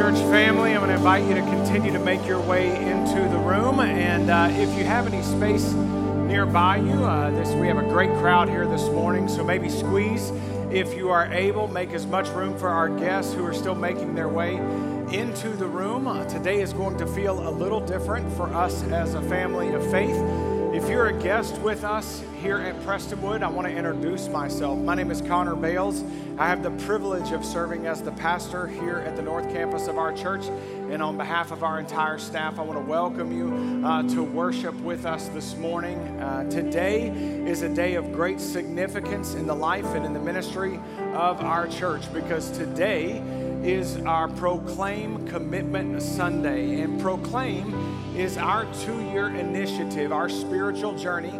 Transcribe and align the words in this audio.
church 0.00 0.16
family. 0.30 0.72
I'm 0.72 0.78
going 0.78 0.88
to 0.88 0.96
invite 0.96 1.28
you 1.28 1.34
to 1.34 1.42
continue 1.42 1.92
to 1.92 1.98
make 1.98 2.26
your 2.26 2.40
way 2.40 2.68
into 2.68 3.20
the 3.28 3.36
room. 3.36 3.80
And 3.80 4.30
uh, 4.30 4.48
if 4.50 4.78
you 4.78 4.84
have 4.84 5.06
any 5.06 5.22
space 5.22 5.74
nearby 5.74 6.78
you, 6.78 7.04
uh, 7.04 7.28
this, 7.32 7.50
we 7.50 7.66
have 7.66 7.76
a 7.76 7.82
great 7.82 8.08
crowd 8.14 8.48
here 8.48 8.66
this 8.66 8.84
morning, 8.84 9.28
so 9.28 9.44
maybe 9.44 9.68
squeeze 9.68 10.32
if 10.70 10.96
you 10.96 11.10
are 11.10 11.26
able. 11.26 11.68
Make 11.68 11.90
as 11.90 12.06
much 12.06 12.28
room 12.28 12.58
for 12.58 12.68
our 12.68 12.88
guests 12.88 13.34
who 13.34 13.44
are 13.44 13.52
still 13.52 13.74
making 13.74 14.14
their 14.14 14.30
way 14.30 14.56
into 15.14 15.50
the 15.50 15.66
room. 15.66 16.08
Uh, 16.08 16.24
today 16.24 16.62
is 16.62 16.72
going 16.72 16.96
to 16.96 17.06
feel 17.06 17.46
a 17.46 17.50
little 17.50 17.80
different 17.80 18.32
for 18.38 18.48
us 18.54 18.82
as 18.84 19.12
a 19.12 19.20
family 19.20 19.68
of 19.74 19.82
faith. 19.90 20.16
If 20.72 20.88
you're 20.88 21.08
a 21.08 21.12
guest 21.12 21.58
with 21.58 21.82
us 21.82 22.22
here 22.40 22.58
at 22.58 22.76
Prestonwood, 22.82 23.42
I 23.42 23.48
want 23.48 23.66
to 23.66 23.74
introduce 23.74 24.28
myself. 24.28 24.78
My 24.78 24.94
name 24.94 25.10
is 25.10 25.20
Connor 25.20 25.56
Bales. 25.56 26.04
I 26.38 26.46
have 26.46 26.62
the 26.62 26.70
privilege 26.86 27.32
of 27.32 27.44
serving 27.44 27.88
as 27.88 28.02
the 28.02 28.12
pastor 28.12 28.68
here 28.68 28.98
at 28.98 29.16
the 29.16 29.22
North 29.22 29.52
Campus 29.52 29.88
of 29.88 29.98
our 29.98 30.12
church. 30.12 30.44
And 30.44 31.02
on 31.02 31.16
behalf 31.16 31.50
of 31.50 31.64
our 31.64 31.80
entire 31.80 32.18
staff, 32.18 32.60
I 32.60 32.62
want 32.62 32.78
to 32.78 32.88
welcome 32.88 33.36
you 33.36 33.84
uh, 33.84 34.04
to 34.14 34.22
worship 34.22 34.76
with 34.76 35.06
us 35.06 35.26
this 35.30 35.56
morning. 35.56 35.98
Uh, 36.20 36.48
today 36.48 37.08
is 37.08 37.62
a 37.62 37.68
day 37.68 37.96
of 37.96 38.12
great 38.12 38.40
significance 38.40 39.34
in 39.34 39.48
the 39.48 39.56
life 39.56 39.86
and 39.96 40.06
in 40.06 40.12
the 40.12 40.20
ministry 40.20 40.78
of 41.14 41.40
our 41.40 41.66
church 41.66 42.02
because 42.12 42.48
today 42.52 43.18
is 43.64 43.96
our 44.02 44.28
Proclaim 44.28 45.26
Commitment 45.26 46.00
Sunday. 46.00 46.80
And 46.80 47.00
Proclaim 47.00 47.89
is 48.16 48.36
our 48.36 48.66
two 48.82 49.00
year 49.10 49.28
initiative, 49.28 50.12
our 50.12 50.28
spiritual 50.28 50.96
journey, 50.96 51.32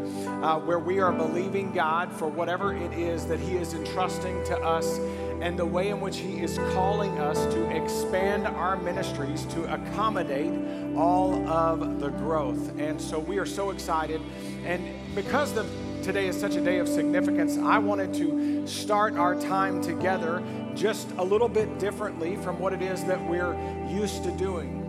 uh, 0.43 0.59
where 0.59 0.79
we 0.79 1.01
are 1.01 1.13
believing 1.13 1.73
God 1.73 2.13
for 2.13 2.29
whatever 2.29 2.75
it 2.75 2.93
is 2.93 3.27
that 3.27 3.41
He 3.41 3.57
is 3.57 3.75
entrusting 3.75 4.45
to 4.45 4.57
us 4.59 4.99
and 5.41 5.59
the 5.59 5.67
way 5.67 5.89
in 5.89 6.01
which 6.01 6.19
He 6.19 6.41
is 6.41 6.59
calling 6.73 7.19
us 7.19 7.53
to 7.55 7.69
expand 7.71 8.47
our 8.47 8.77
ministries 8.77 9.45
to 9.47 9.73
accommodate 9.73 10.53
all 10.97 11.47
of 11.49 12.01
the 12.01 12.11
growth. 12.11 12.79
And 12.79 13.01
so 13.01 13.19
we 13.19 13.39
are 13.39 13.47
so 13.47 13.71
excited. 13.71 14.21
And 14.65 14.83
because 15.15 15.53
the, 15.53 15.67
today 16.03 16.29
is 16.29 16.39
such 16.39 16.57
a 16.57 16.61
day 16.61 16.79
of 16.79 16.89
significance, 16.89 17.59
I 17.59 17.79
wanted 17.79 18.15
to 18.15 18.67
start 18.67 19.15
our 19.15 19.35
time 19.35 19.83
together 19.83 20.43
just 20.75 21.11
a 21.13 21.25
little 21.25 21.49
bit 21.49 21.79
differently 21.79 22.37
from 22.37 22.59
what 22.61 22.73
it 22.73 22.83
is 22.83 23.05
that 23.05 23.21
we're 23.29 23.55
used 23.91 24.23
to 24.25 24.31
doing. 24.33 24.80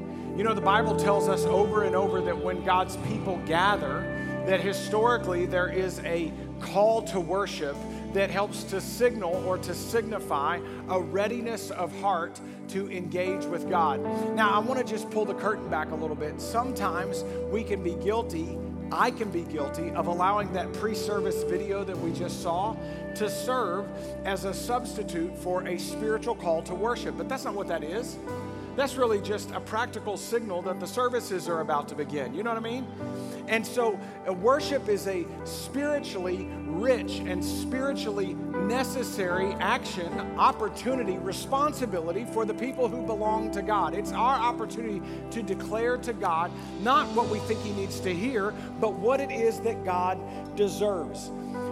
You 0.41 0.47
know, 0.47 0.55
the 0.55 0.59
Bible 0.59 0.95
tells 0.95 1.29
us 1.29 1.45
over 1.45 1.83
and 1.83 1.95
over 1.95 2.19
that 2.19 2.35
when 2.35 2.63
God's 2.63 2.97
people 3.07 3.39
gather, 3.45 4.01
that 4.47 4.59
historically 4.59 5.45
there 5.45 5.67
is 5.67 5.99
a 5.99 6.33
call 6.59 7.03
to 7.03 7.19
worship 7.19 7.75
that 8.13 8.31
helps 8.31 8.63
to 8.63 8.81
signal 8.81 9.35
or 9.45 9.59
to 9.59 9.75
signify 9.75 10.59
a 10.89 10.99
readiness 10.99 11.69
of 11.69 11.95
heart 12.01 12.41
to 12.69 12.89
engage 12.89 13.45
with 13.45 13.69
God. 13.69 14.01
Now, 14.35 14.49
I 14.49 14.57
want 14.57 14.79
to 14.79 14.83
just 14.83 15.11
pull 15.11 15.25
the 15.25 15.35
curtain 15.35 15.69
back 15.69 15.91
a 15.91 15.95
little 15.95 16.15
bit. 16.15 16.41
Sometimes 16.41 17.23
we 17.51 17.63
can 17.63 17.83
be 17.83 17.93
guilty, 18.03 18.57
I 18.91 19.11
can 19.11 19.29
be 19.29 19.43
guilty 19.43 19.91
of 19.91 20.07
allowing 20.07 20.51
that 20.53 20.73
pre 20.73 20.95
service 20.95 21.43
video 21.43 21.83
that 21.83 21.97
we 21.97 22.11
just 22.13 22.41
saw 22.41 22.75
to 23.13 23.29
serve 23.29 23.87
as 24.25 24.45
a 24.45 24.55
substitute 24.55 25.37
for 25.37 25.67
a 25.67 25.77
spiritual 25.77 26.33
call 26.33 26.63
to 26.63 26.73
worship. 26.73 27.15
But 27.15 27.29
that's 27.29 27.45
not 27.45 27.53
what 27.53 27.67
that 27.67 27.83
is. 27.83 28.17
That's 28.75 28.95
really 28.95 29.19
just 29.19 29.51
a 29.51 29.59
practical 29.59 30.15
signal 30.15 30.61
that 30.63 30.79
the 30.79 30.87
services 30.87 31.49
are 31.49 31.59
about 31.59 31.89
to 31.89 31.95
begin. 31.95 32.33
You 32.33 32.43
know 32.43 32.53
what 32.53 32.57
I 32.57 32.69
mean? 32.69 32.87
And 33.47 33.65
so, 33.67 33.99
uh, 34.27 34.33
worship 34.33 34.87
is 34.87 35.07
a 35.07 35.25
spiritually 35.43 36.47
rich 36.67 37.19
and 37.19 37.43
spiritually 37.43 38.33
necessary 38.33 39.53
action, 39.59 40.07
opportunity, 40.37 41.17
responsibility 41.17 42.25
for 42.25 42.45
the 42.45 42.53
people 42.53 42.87
who 42.87 43.05
belong 43.05 43.51
to 43.51 43.61
God. 43.61 43.93
It's 43.93 44.13
our 44.13 44.35
opportunity 44.35 45.01
to 45.31 45.43
declare 45.43 45.97
to 45.97 46.13
God 46.13 46.49
not 46.81 47.07
what 47.09 47.27
we 47.29 47.39
think 47.39 47.61
He 47.61 47.73
needs 47.73 47.99
to 48.01 48.13
hear, 48.13 48.53
but 48.79 48.93
what 48.93 49.19
it 49.19 49.31
is 49.31 49.59
that 49.61 49.83
God 49.83 50.17
deserves. 50.55 51.27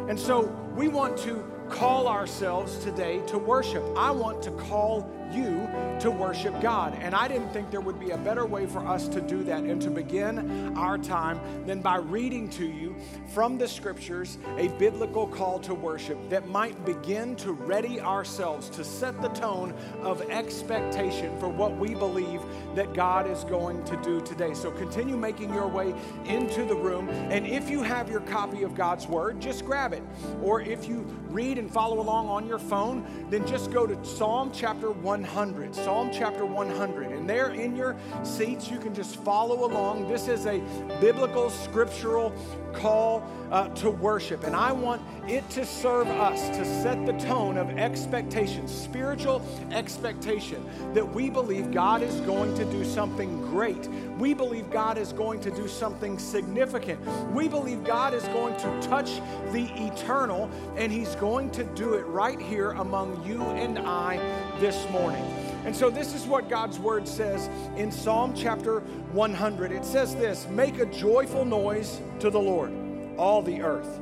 And 0.10 0.20
so, 0.20 0.48
we 0.76 0.90
want 0.90 1.18
to 1.20 1.44
call 1.70 2.08
ourselves 2.08 2.78
today 2.80 3.22
to 3.28 3.38
worship. 3.38 3.84
I 3.96 4.12
want 4.12 4.42
to 4.44 4.52
call 4.52 5.10
you 5.34 5.70
to 6.00 6.10
worship 6.10 6.60
God. 6.62 6.98
And 7.02 7.14
I 7.14 7.28
didn't 7.28 7.52
think 7.52 7.72
there 7.72 7.82
would 7.82 8.00
be 8.00 8.12
a 8.12 8.18
better 8.18 8.46
way 8.46 8.66
for 8.66 8.80
us 8.80 9.08
to 9.10 9.22
do 9.22 9.44
that 9.44 9.64
and 9.64 9.82
to 9.82 9.90
begin 9.90 10.76
our 10.78 10.98
time 10.98 11.40
than 11.66 11.82
by 11.82 11.98
reading 11.98 12.50
to 12.52 12.66
you 12.66 12.96
from 13.34 13.58
the 13.58 13.68
scriptures 13.68 14.38
a 14.58 14.70
biblical 14.80 15.28
call 15.28 15.60
to 15.60 15.74
worship 15.74 16.18
that 16.30 16.48
might 16.48 16.84
begin 16.86 17.36
to 17.38 17.52
ready 17.52 18.00
ourselves 18.00 18.70
to 18.70 18.84
set 18.84 19.22
the 19.22 19.28
tone 19.30 19.74
of 20.02 20.22
expectation 20.30 21.38
for 21.40 21.50
what 21.50 21.78
we 21.78 21.94
believe 21.94 22.42
that 22.76 22.94
God 22.94 23.30
is 23.30 23.44
going 23.44 23.84
to 23.86 23.98
do 23.98 24.22
today. 24.22 24.54
So 24.54 24.72
continue 24.72 25.18
making 25.18 25.54
your 25.54 25.68
way 25.68 25.94
into 26.26 26.66
the 26.66 26.76
room. 26.76 27.10
And 27.10 27.46
if 27.46 27.70
you 27.70 27.84
have 27.84 28.10
your 28.10 28.22
copy 28.22 28.64
of 28.64 28.74
God's 28.74 29.06
Word, 29.06 29.40
just 29.40 29.66
grab 29.66 29.94
it. 29.94 30.04
Or 30.42 30.62
if 30.62 30.88
you 30.88 31.02
read 31.30 31.58
and 31.60 31.70
follow 31.70 32.00
along 32.00 32.28
on 32.30 32.48
your 32.48 32.58
phone, 32.58 33.06
then 33.30 33.46
just 33.46 33.72
go 33.72 33.86
to 33.86 34.04
Psalm 34.04 34.52
chapter 34.54 34.92
100. 34.92 35.76
Psalm 35.76 36.10
chapter 36.12 36.46
100. 36.46 37.12
And 37.12 37.30
there 37.30 37.52
in 37.52 37.76
your 37.76 37.96
seats, 38.24 38.72
you 38.72 38.80
can 38.80 38.96
just 38.96 39.18
follow 39.18 39.66
along. 39.66 40.08
This 40.08 40.28
is 40.28 40.46
a 40.46 40.60
biblical, 41.00 41.50
scriptural 41.50 42.34
call 42.74 43.24
uh, 43.52 43.68
to 43.70 43.90
worship. 43.90 44.44
And 44.44 44.56
I 44.56 44.72
want 44.72 45.02
it 45.28 45.48
to 45.52 45.66
serve 45.66 46.08
us 46.08 46.50
to 46.58 46.66
set 46.66 47.06
the 47.06 47.14
tone 47.14 47.58
of 47.58 47.70
expectation, 47.78 48.68
spiritual 48.68 49.42
expectation, 49.72 50.66
that 50.94 51.08
we 51.08 51.30
believe 51.30 51.72
God 51.72 52.02
is 52.02 52.16
going 52.22 52.56
to 52.56 52.66
do 52.66 52.84
something 52.86 53.42
great. 53.50 53.88
We 54.18 54.34
believe 54.34 54.70
God 54.70 54.98
is 54.98 55.14
going 55.14 55.40
to 55.42 55.52
do 55.52 55.68
something 55.68 56.18
significant. 56.20 57.00
We 57.32 57.48
believe 57.48 57.84
God 57.84 58.14
is 58.14 58.24
going 58.30 58.56
to 58.58 58.88
touch 58.88 59.22
the 59.52 59.70
eternal, 59.86 60.50
and 60.76 60.92
He's 60.92 61.16
going 61.16 61.49
to 61.54 61.64
do 61.64 61.94
it 61.94 62.06
right 62.08 62.40
here 62.40 62.72
among 62.72 63.26
you 63.26 63.42
and 63.42 63.80
I 63.80 64.18
this 64.60 64.90
morning. 64.90 65.24
And 65.66 65.76
so, 65.76 65.90
this 65.90 66.14
is 66.14 66.26
what 66.26 66.50
God's 66.50 66.80
word 66.80 67.08
says 67.08 67.50
in 67.76 67.92
Psalm 67.92 68.34
chapter 68.36 68.80
100. 69.12 69.72
It 69.72 69.86
says 69.86 70.16
this 70.16 70.48
Make 70.48 70.80
a 70.80 70.86
joyful 70.86 71.46
noise 71.46 72.00
to 72.20 72.30
the 72.30 72.40
Lord, 72.40 72.72
all 73.18 73.42
the 73.42 73.62
earth. 73.62 74.00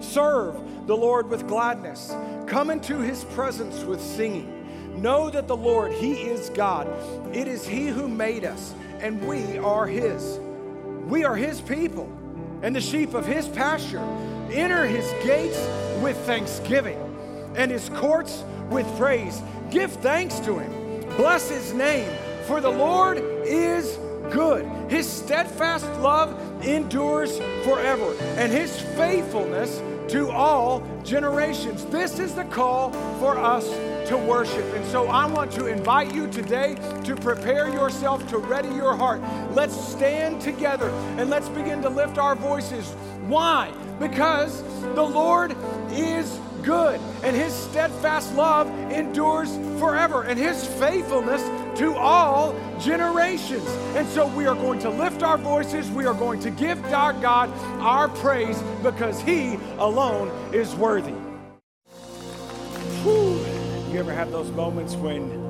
Serve 0.00 0.86
the 0.86 0.96
Lord 0.96 1.28
with 1.28 1.46
gladness. 1.46 2.14
Come 2.46 2.70
into 2.70 2.98
his 2.98 3.24
presence 3.24 3.84
with 3.84 4.00
singing. 4.00 5.00
Know 5.00 5.30
that 5.30 5.46
the 5.46 5.56
Lord, 5.56 5.92
he 5.92 6.14
is 6.22 6.50
God. 6.50 6.88
It 7.34 7.46
is 7.46 7.66
he 7.66 7.86
who 7.86 8.08
made 8.08 8.44
us, 8.44 8.74
and 8.98 9.26
we 9.26 9.58
are 9.58 9.86
his. 9.86 10.38
We 11.06 11.24
are 11.24 11.36
his 11.36 11.60
people 11.60 12.10
and 12.62 12.74
the 12.74 12.80
sheep 12.80 13.14
of 13.14 13.26
his 13.26 13.48
pasture. 13.48 14.04
Enter 14.52 14.86
his 14.86 15.10
gates 15.24 15.58
with 16.02 16.16
thanksgiving 16.26 16.98
and 17.56 17.70
his 17.70 17.88
courts 17.90 18.44
with 18.70 18.86
praise. 18.96 19.42
Give 19.70 19.90
thanks 19.90 20.40
to 20.40 20.58
him 20.58 20.80
Bless 21.16 21.50
his 21.50 21.74
name, 21.74 22.08
for 22.46 22.60
the 22.60 22.70
Lord 22.70 23.18
is 23.18 23.98
good. 24.30 24.64
His 24.88 25.06
steadfast 25.06 25.84
love 26.00 26.64
endures 26.64 27.36
forever, 27.62 28.14
and 28.38 28.50
his 28.50 28.80
faithfulness 28.80 29.82
to 30.12 30.30
all 30.30 30.82
generations. 31.04 31.84
This 31.86 32.18
is 32.18 32.34
the 32.34 32.44
call 32.44 32.92
for 33.18 33.38
us 33.38 33.68
to 34.08 34.16
worship. 34.16 34.64
And 34.74 34.84
so 34.86 35.08
I 35.08 35.26
want 35.26 35.52
to 35.52 35.66
invite 35.66 36.14
you 36.14 36.26
today 36.28 36.76
to 37.04 37.14
prepare 37.16 37.68
yourself 37.68 38.26
to 38.30 38.38
ready 38.38 38.68
your 38.68 38.96
heart. 38.96 39.20
Let's 39.52 39.78
stand 39.78 40.40
together 40.40 40.88
and 41.18 41.28
let's 41.28 41.48
begin 41.50 41.82
to 41.82 41.88
lift 41.88 42.18
our 42.18 42.34
voices. 42.34 42.92
Why? 43.26 43.72
Because 44.00 44.62
the 44.94 45.02
Lord 45.02 45.54
is 45.92 46.40
good, 46.62 47.00
and 47.22 47.36
his 47.36 47.52
steadfast 47.52 48.34
love 48.34 48.66
endures 48.90 49.54
forever, 49.78 50.22
and 50.22 50.38
his 50.38 50.66
faithfulness 50.66 51.42
to 51.78 51.94
all 51.94 52.54
generations. 52.80 53.68
And 53.94 54.08
so 54.08 54.26
we 54.28 54.46
are 54.46 54.54
going 54.54 54.78
to 54.80 54.90
lift 54.90 55.22
our 55.22 55.38
voices, 55.38 55.90
we 55.90 56.06
are 56.06 56.14
going 56.14 56.40
to 56.40 56.50
give 56.50 56.82
our 56.86 57.12
God 57.12 57.50
our 57.80 58.08
praise 58.08 58.60
because 58.82 59.20
he 59.20 59.58
alone 59.78 60.28
is 60.52 60.74
worthy. 60.74 61.14
Whew. 63.02 63.38
You 63.92 63.98
ever 63.98 64.12
have 64.12 64.30
those 64.30 64.50
moments 64.52 64.94
when 64.94 65.49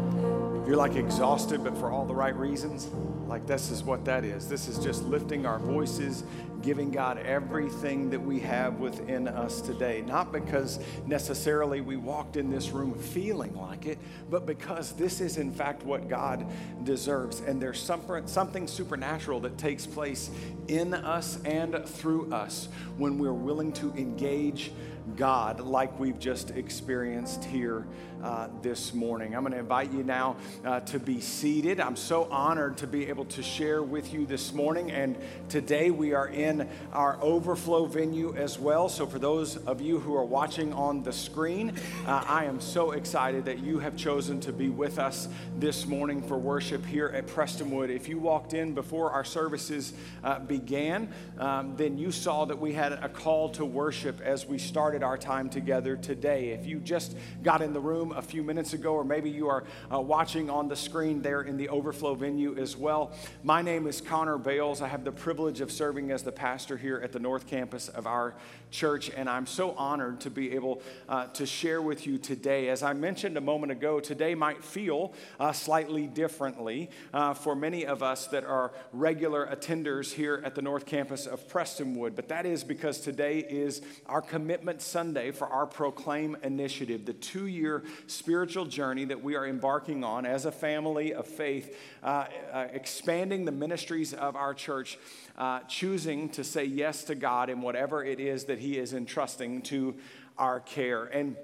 you're 0.67 0.77
like 0.77 0.97
exhausted, 0.97 1.65
but 1.65 1.77
for 1.77 1.91
all 1.91 2.05
the 2.05 2.15
right 2.15 2.37
reasons? 2.37 2.89
Like, 3.27 3.47
this 3.47 3.71
is 3.71 3.83
what 3.83 4.05
that 4.07 4.25
is. 4.25 4.49
This 4.49 4.69
is 4.69 4.79
just 4.79 5.05
lifting 5.05 5.47
our 5.47 5.59
voices, 5.59 6.25
giving 6.63 6.91
God 6.91 7.19
everything 7.19 8.11
that 8.11 8.21
we 8.21 8.41
have 8.41 8.81
within 8.81 9.29
us 9.29 9.61
today. 9.61 10.03
Not 10.05 10.33
because 10.33 10.81
necessarily 11.07 11.81
we 11.81 11.97
walked 11.97 12.37
in 12.37 12.51
this 12.51 12.71
room 12.71 12.93
feeling 12.95 13.55
like 13.55 13.87
it, 13.87 13.99
but 14.29 14.47
because 14.47 14.93
this 14.93 15.21
is, 15.21 15.37
in 15.39 15.53
fact, 15.53 15.85
what 15.85 16.09
God 16.09 16.45
deserves. 16.83 17.41
And 17.41 17.63
there's 17.63 17.81
something 17.81 18.67
supernatural 18.67 19.41
that 19.41 19.59
takes 19.59 19.87
place 19.87 20.31
in 20.69 20.93
us 20.93 21.41
and 21.45 21.85
through 21.87 22.33
us 22.33 22.69
when 22.99 23.19
we're 23.19 23.33
willing 23.33 23.73
to 23.75 23.93
engage 23.93 24.73
God 25.17 25.61
like 25.61 25.99
we've 25.99 26.19
just 26.19 26.51
experienced 26.51 27.45
here 27.45 27.87
uh, 28.23 28.49
this 28.63 28.93
morning. 28.93 29.35
I'm 29.35 29.43
going 29.43 29.53
to 29.53 29.59
invite 29.59 29.93
you 29.93 30.03
now 30.03 30.37
uh, 30.65 30.81
to 30.81 30.99
be 30.99 31.21
seated. 31.21 31.81
I'm 31.81 31.97
so 31.97 32.25
honored 32.31 32.77
to 32.79 32.87
be 32.87 33.09
able 33.09 33.25
to 33.27 33.43
share 33.43 33.83
with 33.83 34.13
you 34.13 34.27
this 34.27 34.53
morning. 34.53 34.91
And 34.91 35.17
today 35.49 35.91
we 35.91 36.13
are 36.13 36.29
in 36.29 36.69
our 36.93 37.19
overflow 37.23 37.87
venue 37.87 38.35
as 38.37 38.59
well. 38.59 38.89
So, 38.89 39.07
for 39.07 39.19
those 39.19 39.57
of 39.57 39.81
you 39.81 39.99
who 39.99 40.15
are 40.17 40.25
watching 40.25 40.73
on 40.73 41.03
the 41.03 41.13
screen, 41.13 41.75
uh, 42.07 42.25
I 42.27 42.45
am 42.45 42.61
so 42.61 42.93
excited 42.93 43.45
that 43.47 43.61
you 43.61 43.79
have 43.79 43.97
chosen 43.97 44.41
to 44.41 44.53
be 44.53 44.69
with 44.69 44.99
us 44.99 45.29
this 45.59 45.87
morning 45.87 46.23
for 46.23 46.39
worship 46.39 46.85
here 46.85 47.09
at 47.09 47.27
Prestonwood. 47.27 47.89
If 47.89 48.09
you 48.09 48.19
walked 48.19 48.55
in 48.55 48.75
before 48.75 49.11
our 49.13 49.25
services 49.25 49.93
uh, 50.25 50.39
began, 50.41 51.13
um, 51.39 51.77
then 51.77 51.99
you 51.99 52.11
saw 52.11 52.45
that 52.45 52.59
we 52.59 52.73
had 52.73 52.93
a 52.93 53.09
call 53.09 53.49
to 53.51 53.65
worship 53.65 54.21
as 54.21 54.47
we 54.47 54.59
started 54.59 55.03
our 55.03 55.19
time 55.19 55.49
together 55.49 55.97
today. 55.97 56.51
If 56.51 56.67
you 56.67 56.81
just 56.81 57.17
got 57.43 57.63
in 57.63 57.73
the 57.73 57.81
room, 57.81 58.10
a 58.13 58.23
few 58.23 58.43
minutes 58.43 58.73
ago, 58.73 58.95
or 58.95 59.05
maybe 59.05 59.31
you 59.31 59.49
are 59.49 59.65
uh, 59.93 60.01
watching 60.01 60.51
on 60.51 60.69
the 60.69 60.77
screen 60.77 61.23
there 61.23 61.43
in 61.43 61.57
the 61.57 61.69
overflow 61.69 62.15
venue 62.15 62.57
as 62.59 62.77
well. 62.77 63.13
My 63.43 63.63
name 63.63 63.87
is 63.87 64.01
Connor 64.01 64.39
Bales. 64.39 64.81
I 64.83 64.89
have 64.89 65.05
the 65.05 65.13
privilege 65.13 65.61
of 65.61 65.71
serving 65.71 66.11
as 66.11 66.23
the 66.23 66.33
pastor 66.33 66.77
here 66.77 67.01
at 67.03 67.13
the 67.13 67.19
North 67.19 67.47
Campus 67.47 67.89
of 67.89 68.07
our 68.07 68.35
church, 68.71 69.11
and 69.11 69.29
I'm 69.29 69.47
so 69.47 69.73
honored 69.73 70.21
to 70.21 70.31
be 70.31 70.53
able 70.53 70.83
uh, 71.09 71.27
to 71.29 71.47
share 71.47 71.83
with 71.83 72.07
you 72.07 72.19
today. 72.19 72.69
As 72.69 72.83
I 72.83 72.93
mentioned 72.93 73.37
a 73.37 73.41
moment 73.41 73.73
ago, 73.73 74.01
today 74.01 74.35
might 74.35 74.63
feel 74.63 75.13
uh, 75.39 75.53
slightly 75.53 76.07
differently 76.07 76.91
uh, 77.13 77.35
for 77.35 77.55
many 77.55 77.87
of 77.87 78.03
us 78.03 78.27
that 78.29 78.45
are 78.45 78.73
regular 78.93 79.47
attenders 79.47 80.13
here 80.13 80.43
at 80.45 80.55
the 80.55 80.63
North 80.63 80.87
Campus 80.87 81.27
of 81.27 81.49
Prestonwood, 81.49 82.15
but 82.15 82.29
that 82.29 82.47
is 82.47 82.65
because 82.65 83.01
today 83.01 83.39
is 83.39 83.83
our 84.07 84.23
Commitment 84.23 84.81
Sunday 84.83 85.31
for 85.31 85.47
our 85.49 85.67
Proclaim 85.67 86.37
initiative, 86.43 87.05
the 87.05 87.13
two 87.13 87.47
year 87.47 87.83
spiritual 88.07 88.65
journey 88.65 89.05
that 89.07 89.23
we 89.23 89.37
are 89.37 89.47
embarking 89.47 90.05
on 90.05 90.27
as 90.27 90.45
a 90.45 90.53
family 90.53 91.15
of 91.15 91.27
faith, 91.27 91.77
uh, 92.03 92.27
uh, 92.53 92.67
expanding 92.73 93.45
the 93.45 93.53
ministries 93.53 94.13
of 94.13 94.37
our 94.37 94.55
church, 94.55 94.99
uh, 95.39 95.61
choosing 95.61 96.29
to 96.31 96.45
say 96.45 96.65
yes 96.65 97.05
to 97.05 97.15
God 97.15 97.51
in 97.51 97.63
whatever 97.63 98.05
it 98.05 98.21
is 98.21 98.45
that 98.45 98.59
He 98.59 98.79
is 98.79 98.93
entrusting 98.93 99.63
to 99.63 99.97
our 100.39 100.61
care. 100.61 101.05
And 101.05 101.37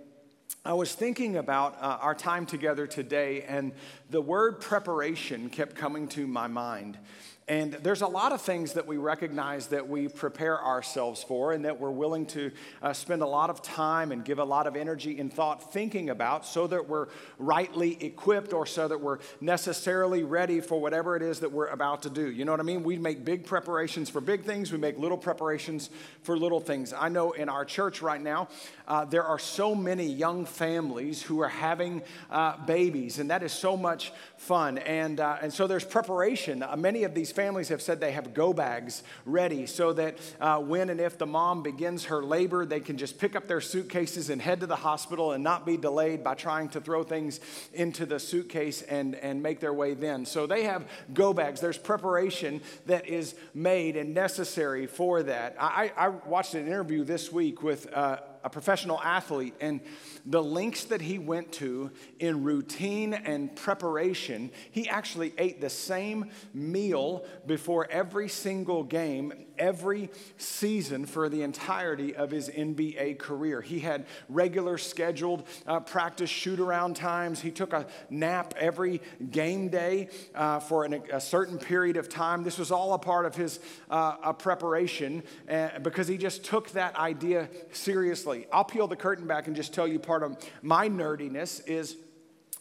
I 0.64 0.72
was 0.72 0.94
thinking 0.94 1.36
about 1.36 1.76
uh, 1.80 1.98
our 2.00 2.14
time 2.14 2.44
together 2.44 2.86
today, 2.86 3.42
and 3.42 3.72
the 4.10 4.20
word 4.20 4.60
preparation 4.60 5.48
kept 5.48 5.76
coming 5.76 6.08
to 6.08 6.26
my 6.26 6.48
mind. 6.48 6.98
And 7.48 7.74
there's 7.74 8.02
a 8.02 8.08
lot 8.08 8.32
of 8.32 8.40
things 8.40 8.72
that 8.72 8.88
we 8.88 8.96
recognize 8.96 9.68
that 9.68 9.88
we 9.88 10.08
prepare 10.08 10.60
ourselves 10.60 11.22
for 11.22 11.52
and 11.52 11.64
that 11.64 11.78
we're 11.78 11.92
willing 11.92 12.26
to 12.26 12.50
uh, 12.82 12.92
spend 12.92 13.22
a 13.22 13.26
lot 13.26 13.50
of 13.50 13.62
time 13.62 14.10
and 14.10 14.24
give 14.24 14.40
a 14.40 14.44
lot 14.44 14.66
of 14.66 14.74
energy 14.74 15.20
and 15.20 15.32
thought 15.32 15.72
thinking 15.72 16.10
about 16.10 16.44
so 16.44 16.66
that 16.66 16.88
we're 16.88 17.06
rightly 17.38 18.04
equipped 18.04 18.52
or 18.52 18.66
so 18.66 18.88
that 18.88 19.00
we're 19.00 19.18
necessarily 19.40 20.24
ready 20.24 20.60
for 20.60 20.80
whatever 20.80 21.14
it 21.14 21.22
is 21.22 21.38
that 21.38 21.52
we're 21.52 21.68
about 21.68 22.02
to 22.02 22.10
do. 22.10 22.28
You 22.32 22.44
know 22.44 22.50
what 22.50 22.58
I 22.58 22.64
mean? 22.64 22.82
We 22.82 22.98
make 22.98 23.24
big 23.24 23.46
preparations 23.46 24.10
for 24.10 24.20
big 24.20 24.42
things, 24.42 24.72
we 24.72 24.78
make 24.78 24.98
little 24.98 25.18
preparations 25.18 25.90
for 26.22 26.36
little 26.36 26.58
things. 26.58 26.92
I 26.92 27.08
know 27.10 27.30
in 27.30 27.48
our 27.48 27.64
church 27.64 28.02
right 28.02 28.20
now, 28.20 28.48
uh, 28.88 29.04
there 29.04 29.22
are 29.22 29.38
so 29.38 29.72
many 29.72 30.06
young 30.06 30.46
families 30.46 31.22
who 31.22 31.40
are 31.42 31.48
having 31.48 32.02
uh, 32.28 32.56
babies, 32.66 33.20
and 33.20 33.30
that 33.30 33.44
is 33.44 33.52
so 33.52 33.76
much 33.76 34.12
fun. 34.36 34.78
And, 34.78 35.20
uh, 35.20 35.38
and 35.42 35.52
so 35.52 35.68
there's 35.68 35.84
preparation. 35.84 36.64
Uh, 36.64 36.74
many 36.76 37.04
of 37.04 37.14
these 37.14 37.35
families 37.36 37.68
have 37.68 37.82
said 37.82 38.00
they 38.00 38.12
have 38.12 38.34
go 38.34 38.52
bags 38.52 39.02
ready 39.26 39.66
so 39.66 39.92
that 39.92 40.18
uh, 40.40 40.58
when 40.58 40.90
and 40.90 41.00
if 41.00 41.18
the 41.18 41.26
mom 41.26 41.62
begins 41.62 42.06
her 42.06 42.24
labor, 42.24 42.64
they 42.64 42.80
can 42.80 42.96
just 42.96 43.18
pick 43.18 43.36
up 43.36 43.46
their 43.46 43.60
suitcases 43.60 44.30
and 44.30 44.40
head 44.40 44.60
to 44.60 44.66
the 44.66 44.76
hospital 44.76 45.32
and 45.32 45.44
not 45.44 45.66
be 45.66 45.76
delayed 45.76 46.24
by 46.24 46.34
trying 46.34 46.68
to 46.70 46.80
throw 46.80 47.04
things 47.04 47.38
into 47.74 48.06
the 48.06 48.18
suitcase 48.18 48.80
and, 48.82 49.14
and 49.16 49.42
make 49.42 49.60
their 49.60 49.74
way 49.74 49.92
then. 49.92 50.24
So 50.24 50.46
they 50.46 50.64
have 50.64 50.86
go 51.12 51.34
bags. 51.34 51.60
There's 51.60 51.78
preparation 51.78 52.62
that 52.86 53.06
is 53.06 53.34
made 53.54 53.96
and 53.96 54.14
necessary 54.14 54.86
for 54.86 55.22
that. 55.22 55.56
I, 55.60 55.92
I 55.96 56.08
watched 56.08 56.54
an 56.54 56.66
interview 56.66 57.04
this 57.04 57.30
week 57.30 57.62
with 57.62 57.92
uh, 57.92 58.18
a 58.46 58.48
professional 58.48 59.02
athlete, 59.02 59.54
and 59.60 59.80
the 60.24 60.40
links 60.40 60.84
that 60.84 61.00
he 61.00 61.18
went 61.18 61.50
to 61.50 61.90
in 62.20 62.44
routine 62.44 63.12
and 63.12 63.54
preparation, 63.56 64.52
he 64.70 64.88
actually 64.88 65.34
ate 65.36 65.60
the 65.60 65.68
same 65.68 66.30
meal 66.54 67.26
before 67.44 67.90
every 67.90 68.28
single 68.28 68.84
game, 68.84 69.45
every 69.58 70.10
season 70.38 71.06
for 71.06 71.28
the 71.28 71.42
entirety 71.42 72.14
of 72.14 72.30
his 72.30 72.48
NBA 72.48 73.18
career. 73.18 73.60
He 73.60 73.80
had 73.80 74.06
regular 74.28 74.78
scheduled 74.78 75.46
uh, 75.66 75.80
practice 75.80 76.30
shoot 76.30 76.60
around 76.60 76.96
times. 76.96 77.40
He 77.40 77.50
took 77.50 77.72
a 77.72 77.86
nap 78.10 78.54
every 78.58 79.00
game 79.30 79.68
day 79.68 80.08
uh, 80.34 80.60
for 80.60 80.84
an, 80.84 81.02
a 81.12 81.20
certain 81.20 81.58
period 81.58 81.96
of 81.96 82.08
time. 82.08 82.42
This 82.42 82.58
was 82.58 82.70
all 82.70 82.94
a 82.94 82.98
part 82.98 83.26
of 83.26 83.34
his 83.34 83.60
uh, 83.90 84.32
preparation 84.32 85.22
uh, 85.48 85.78
because 85.80 86.08
he 86.08 86.18
just 86.18 86.44
took 86.44 86.70
that 86.70 86.96
idea 86.96 87.48
seriously 87.72 88.46
I'll 88.52 88.64
peel 88.64 88.86
the 88.86 88.96
curtain 88.96 89.26
back 89.26 89.46
and 89.46 89.56
just 89.56 89.72
tell 89.72 89.86
you 89.86 89.98
part 89.98 90.22
of 90.22 90.36
my 90.62 90.88
nerdiness 90.88 91.66
is 91.68 91.96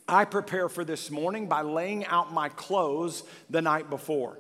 I 0.08 0.26
prepare 0.26 0.70
for 0.70 0.86
this 0.86 1.10
morning 1.10 1.48
by 1.48 1.62
laying 1.62 2.06
out 2.06 2.32
my 2.32 2.50
clothes 2.50 3.24
the 3.50 3.62
night 3.62 3.90
before. 3.90 4.38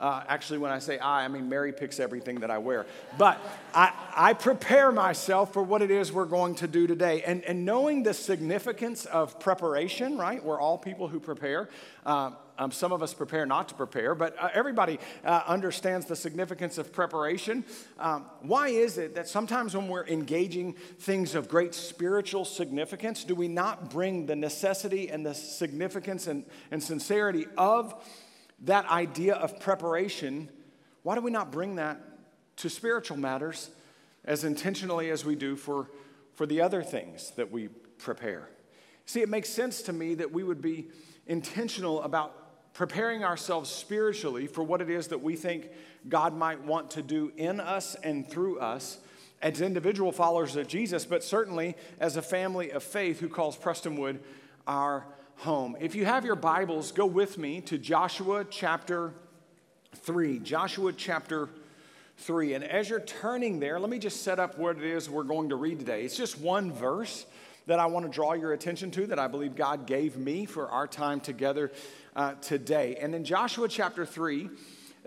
Uh, 0.00 0.22
actually, 0.28 0.58
when 0.58 0.70
I 0.70 0.78
say 0.78 0.98
I, 0.98 1.24
I 1.24 1.28
mean 1.28 1.48
Mary 1.48 1.72
picks 1.72 1.98
everything 1.98 2.40
that 2.40 2.50
I 2.50 2.58
wear. 2.58 2.86
But 3.16 3.40
I, 3.74 3.92
I 4.14 4.32
prepare 4.32 4.92
myself 4.92 5.52
for 5.52 5.62
what 5.62 5.82
it 5.82 5.90
is 5.90 6.12
we're 6.12 6.24
going 6.24 6.54
to 6.56 6.68
do 6.68 6.86
today. 6.86 7.22
And, 7.22 7.42
and 7.44 7.64
knowing 7.64 8.04
the 8.04 8.14
significance 8.14 9.06
of 9.06 9.40
preparation, 9.40 10.16
right? 10.16 10.42
We're 10.42 10.60
all 10.60 10.78
people 10.78 11.08
who 11.08 11.18
prepare. 11.18 11.68
Uh, 12.06 12.30
um, 12.58 12.72
some 12.72 12.92
of 12.92 13.02
us 13.02 13.14
prepare 13.14 13.46
not 13.46 13.68
to 13.68 13.74
prepare, 13.74 14.14
but 14.14 14.36
uh, 14.40 14.48
everybody 14.52 14.98
uh, 15.24 15.42
understands 15.46 16.06
the 16.06 16.16
significance 16.16 16.76
of 16.76 16.92
preparation. 16.92 17.64
Um, 18.00 18.26
why 18.40 18.68
is 18.68 18.98
it 18.98 19.14
that 19.14 19.28
sometimes 19.28 19.76
when 19.76 19.88
we're 19.88 20.06
engaging 20.06 20.74
things 20.98 21.36
of 21.36 21.48
great 21.48 21.72
spiritual 21.72 22.44
significance, 22.44 23.22
do 23.22 23.36
we 23.36 23.46
not 23.46 23.90
bring 23.90 24.26
the 24.26 24.34
necessity 24.34 25.08
and 25.08 25.24
the 25.24 25.34
significance 25.34 26.26
and, 26.26 26.44
and 26.72 26.82
sincerity 26.82 27.46
of 27.56 27.94
that 28.60 28.86
idea 28.86 29.34
of 29.34 29.60
preparation? 29.60 30.48
Why 31.02 31.14
do 31.14 31.20
we 31.20 31.30
not 31.30 31.52
bring 31.52 31.76
that 31.76 32.00
to 32.56 32.68
spiritual 32.68 33.16
matters 33.16 33.70
as 34.24 34.44
intentionally 34.44 35.10
as 35.10 35.24
we 35.24 35.34
do 35.34 35.56
for, 35.56 35.90
for 36.34 36.46
the 36.46 36.60
other 36.60 36.82
things 36.82 37.32
that 37.36 37.50
we 37.50 37.68
prepare? 37.98 38.48
See, 39.06 39.22
it 39.22 39.28
makes 39.28 39.48
sense 39.48 39.82
to 39.82 39.92
me 39.92 40.14
that 40.16 40.32
we 40.32 40.42
would 40.42 40.60
be 40.60 40.88
intentional 41.26 42.02
about 42.02 42.74
preparing 42.74 43.24
ourselves 43.24 43.70
spiritually 43.70 44.46
for 44.46 44.62
what 44.62 44.80
it 44.80 44.90
is 44.90 45.08
that 45.08 45.22
we 45.22 45.34
think 45.34 45.70
God 46.08 46.34
might 46.34 46.62
want 46.62 46.90
to 46.92 47.02
do 47.02 47.32
in 47.36 47.58
us 47.58 47.96
and 47.96 48.28
through 48.28 48.60
us 48.60 48.98
as 49.40 49.60
individual 49.60 50.12
followers 50.12 50.56
of 50.56 50.66
Jesus, 50.66 51.04
but 51.04 51.24
certainly 51.24 51.76
as 52.00 52.16
a 52.16 52.22
family 52.22 52.70
of 52.70 52.82
faith 52.82 53.20
who 53.20 53.28
calls 53.28 53.56
Prestonwood 53.56 54.18
our 54.66 55.06
home. 55.38 55.76
If 55.78 55.94
you 55.94 56.04
have 56.04 56.24
your 56.24 56.34
Bibles, 56.34 56.90
go 56.90 57.06
with 57.06 57.38
me 57.38 57.60
to 57.62 57.78
Joshua 57.78 58.44
chapter 58.50 59.12
3. 59.94 60.40
Joshua 60.40 60.92
chapter 60.92 61.48
3. 62.18 62.54
And 62.54 62.64
as 62.64 62.90
you're 62.90 62.98
turning 62.98 63.60
there, 63.60 63.78
let 63.78 63.88
me 63.88 64.00
just 64.00 64.24
set 64.24 64.40
up 64.40 64.58
what 64.58 64.78
it 64.78 64.82
is 64.82 65.08
we're 65.08 65.22
going 65.22 65.50
to 65.50 65.56
read 65.56 65.78
today. 65.78 66.02
It's 66.02 66.16
just 66.16 66.40
one 66.40 66.72
verse 66.72 67.24
that 67.66 67.78
I 67.78 67.86
want 67.86 68.04
to 68.04 68.10
draw 68.10 68.32
your 68.32 68.52
attention 68.52 68.90
to 68.92 69.06
that 69.06 69.20
I 69.20 69.28
believe 69.28 69.54
God 69.54 69.86
gave 69.86 70.16
me 70.16 70.44
for 70.44 70.68
our 70.70 70.88
time 70.88 71.20
together 71.20 71.70
uh, 72.16 72.34
today. 72.40 72.96
And 73.00 73.14
in 73.14 73.22
Joshua 73.22 73.68
chapter 73.68 74.04
3, 74.04 74.50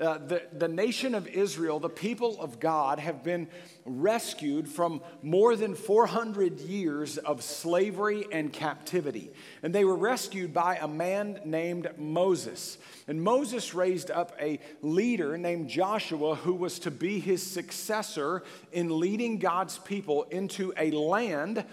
uh, 0.01 0.17
the, 0.17 0.41
the 0.51 0.67
nation 0.67 1.13
of 1.13 1.27
Israel, 1.27 1.79
the 1.79 1.89
people 1.89 2.39
of 2.41 2.59
God, 2.59 2.97
have 2.97 3.23
been 3.23 3.47
rescued 3.85 4.67
from 4.67 5.01
more 5.21 5.55
than 5.55 5.75
400 5.75 6.59
years 6.59 7.17
of 7.19 7.43
slavery 7.43 8.25
and 8.31 8.51
captivity. 8.51 9.31
And 9.61 9.73
they 9.75 9.85
were 9.85 9.95
rescued 9.95 10.53
by 10.53 10.77
a 10.77 10.87
man 10.87 11.39
named 11.45 11.89
Moses. 11.97 12.79
And 13.07 13.21
Moses 13.21 13.73
raised 13.73 14.09
up 14.09 14.35
a 14.39 14.59
leader 14.81 15.37
named 15.37 15.69
Joshua 15.69 16.35
who 16.35 16.55
was 16.55 16.79
to 16.79 16.91
be 16.91 17.19
his 17.19 17.43
successor 17.43 18.43
in 18.71 18.99
leading 18.99 19.37
God's 19.37 19.77
people 19.77 20.23
into 20.31 20.73
a 20.77 20.89
land 20.91 21.63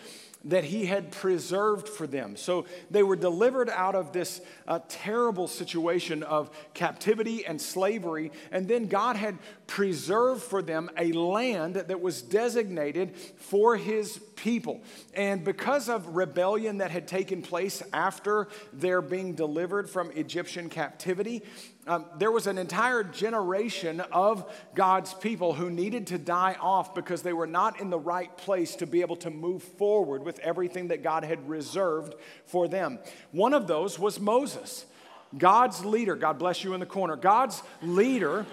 that 0.44 0.64
he 0.64 0.86
had 0.86 1.10
preserved 1.10 1.88
for 1.88 2.06
them. 2.06 2.36
So 2.36 2.66
they 2.90 3.02
were 3.02 3.16
delivered 3.16 3.68
out 3.68 3.94
of 3.94 4.12
this 4.12 4.40
uh, 4.66 4.80
terrible 4.88 5.48
situation 5.48 6.22
of 6.22 6.50
captivity 6.74 7.44
and 7.44 7.60
slavery, 7.60 8.30
and 8.52 8.68
then 8.68 8.86
God 8.86 9.16
had 9.16 9.38
preserved 9.66 10.42
for 10.42 10.62
them 10.62 10.90
a 10.96 11.12
land 11.12 11.74
that 11.74 12.00
was 12.00 12.22
designated 12.22 13.16
for 13.36 13.76
his 13.76 14.20
people. 14.36 14.80
And 15.14 15.44
because 15.44 15.88
of 15.88 16.14
rebellion 16.14 16.78
that 16.78 16.92
had 16.92 17.08
taken 17.08 17.42
place 17.42 17.82
after 17.92 18.48
their 18.72 19.02
being 19.02 19.34
delivered 19.34 19.90
from 19.90 20.12
Egyptian 20.12 20.68
captivity, 20.68 21.42
um, 21.88 22.04
there 22.18 22.30
was 22.30 22.46
an 22.46 22.58
entire 22.58 23.02
generation 23.02 24.00
of 24.12 24.48
God's 24.74 25.14
people 25.14 25.54
who 25.54 25.70
needed 25.70 26.08
to 26.08 26.18
die 26.18 26.54
off 26.60 26.94
because 26.94 27.22
they 27.22 27.32
were 27.32 27.46
not 27.46 27.80
in 27.80 27.88
the 27.88 27.98
right 27.98 28.36
place 28.36 28.76
to 28.76 28.86
be 28.86 29.00
able 29.00 29.16
to 29.16 29.30
move 29.30 29.62
forward 29.62 30.22
with 30.22 30.38
everything 30.40 30.88
that 30.88 31.02
God 31.02 31.24
had 31.24 31.48
reserved 31.48 32.14
for 32.44 32.68
them. 32.68 32.98
One 33.32 33.54
of 33.54 33.66
those 33.66 33.98
was 33.98 34.20
Moses, 34.20 34.84
God's 35.36 35.82
leader. 35.82 36.14
God 36.14 36.38
bless 36.38 36.62
you 36.62 36.74
in 36.74 36.80
the 36.80 36.86
corner. 36.86 37.16
God's 37.16 37.62
leader. 37.82 38.46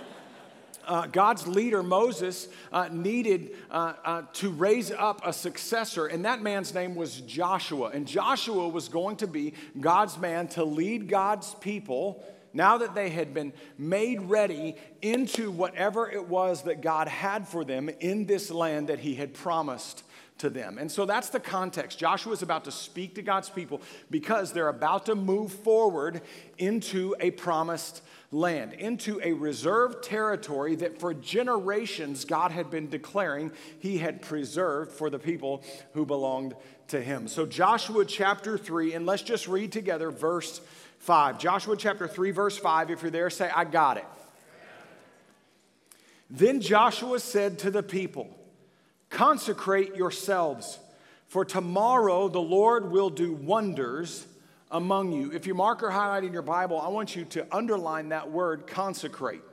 Uh, 0.88 1.08
God's 1.08 1.48
leader, 1.48 1.82
Moses, 1.82 2.48
uh, 2.72 2.89
needed 2.92 3.56
uh, 3.72 3.94
uh, 4.06 4.22
to 4.34 4.51
raise 4.51 4.92
up 4.92 5.20
a 5.25 5.34
successor, 5.34 6.06
and 6.06 6.25
that 6.25 6.44
man's 6.44 6.75
name 6.75 6.94
was 6.94 7.22
Joshua. 7.22 7.89
And 7.89 8.08
Joshua 8.08 8.68
was 8.68 8.88
going 8.88 9.15
to 9.18 9.25
be 9.25 9.56
God's 9.80 10.20
man 10.20 10.48
to 10.50 10.63
lead 10.63 11.10
God's 11.10 11.56
people 11.56 12.24
now 12.56 12.80
that 12.80 12.96
they 12.96 13.10
had 13.10 13.34
been 13.34 13.54
made 13.78 14.22
ready 14.22 14.76
into 15.02 15.52
whatever 15.52 16.10
it 16.10 16.28
was 16.28 16.64
that 16.64 16.82
God 16.82 17.08
had 17.08 17.48
for 17.48 17.64
them 17.64 17.90
in 18.00 18.26
this 18.26 18.50
land 18.50 18.88
that 18.88 19.00
He 19.00 19.16
had 19.16 19.34
promised 19.34 20.04
to 20.38 20.50
them. 20.50 20.78
And 20.78 20.92
so 20.92 21.06
that's 21.06 21.30
the 21.30 21.40
context. 21.40 21.98
Joshua 21.98 22.34
is 22.34 22.42
about 22.42 22.66
to 22.66 22.72
speak 22.72 23.16
to 23.16 23.22
God's 23.22 23.50
people 23.50 23.82
because 24.10 24.52
they're 24.52 24.68
about 24.68 25.06
to 25.06 25.16
move 25.16 25.52
forward 25.52 26.22
into 26.58 27.16
a 27.20 27.32
promised 27.32 28.02
land, 28.32 28.74
into 28.74 29.22
a 29.24 29.32
reserved 29.32 30.04
territory 30.04 30.76
that 30.76 31.00
for 31.00 31.14
generations 31.14 32.26
God 32.26 32.52
had 32.52 32.70
been 32.70 32.90
declaring 32.90 33.52
He 33.80 33.98
had 33.98 34.22
preserved 34.22 34.92
for 34.92 35.10
the 35.10 35.20
people 35.20 35.64
who 35.94 36.06
belonged 36.06 36.56
to 36.90 37.02
Him. 37.02 37.28
So, 37.28 37.46
Joshua 37.46 38.04
chapter 38.04 38.58
3, 38.58 38.94
and 38.94 39.06
let's 39.06 39.24
just 39.24 39.48
read 39.48 39.72
together 39.72 40.12
verse 40.12 40.60
5. 41.06 41.38
Joshua 41.38 41.78
chapter 41.78 42.08
3, 42.08 42.32
verse 42.32 42.58
5. 42.58 42.90
If 42.90 43.04
you're 43.04 43.12
there, 43.12 43.30
say, 43.30 43.50
I 43.56 43.64
got 43.64 43.98
it. 43.98 44.06
Then 46.32 46.62
Joshua 46.62 47.20
said 47.20 47.60
to 47.60 47.70
the 47.70 47.84
people, 47.84 48.36
Consecrate 49.12 49.96
yourselves, 49.96 50.80
for 51.28 51.46
tomorrow 51.46 52.28
the 52.28 52.42
Lord 52.42 52.90
will 52.90 53.12
do 53.12 53.34
wonders 53.34 54.26
among 54.72 55.12
you. 55.12 55.32
If 55.32 55.46
you 55.46 55.54
mark 55.54 55.84
or 55.84 55.92
highlight 55.92 56.24
in 56.24 56.34
your 56.34 56.42
Bible, 56.42 56.82
I 56.82 56.88
want 56.88 57.16
you 57.16 57.24
to 57.26 57.46
underline 57.56 58.10
that 58.10 58.32
word 58.32 58.66
consecrate. 58.66 59.44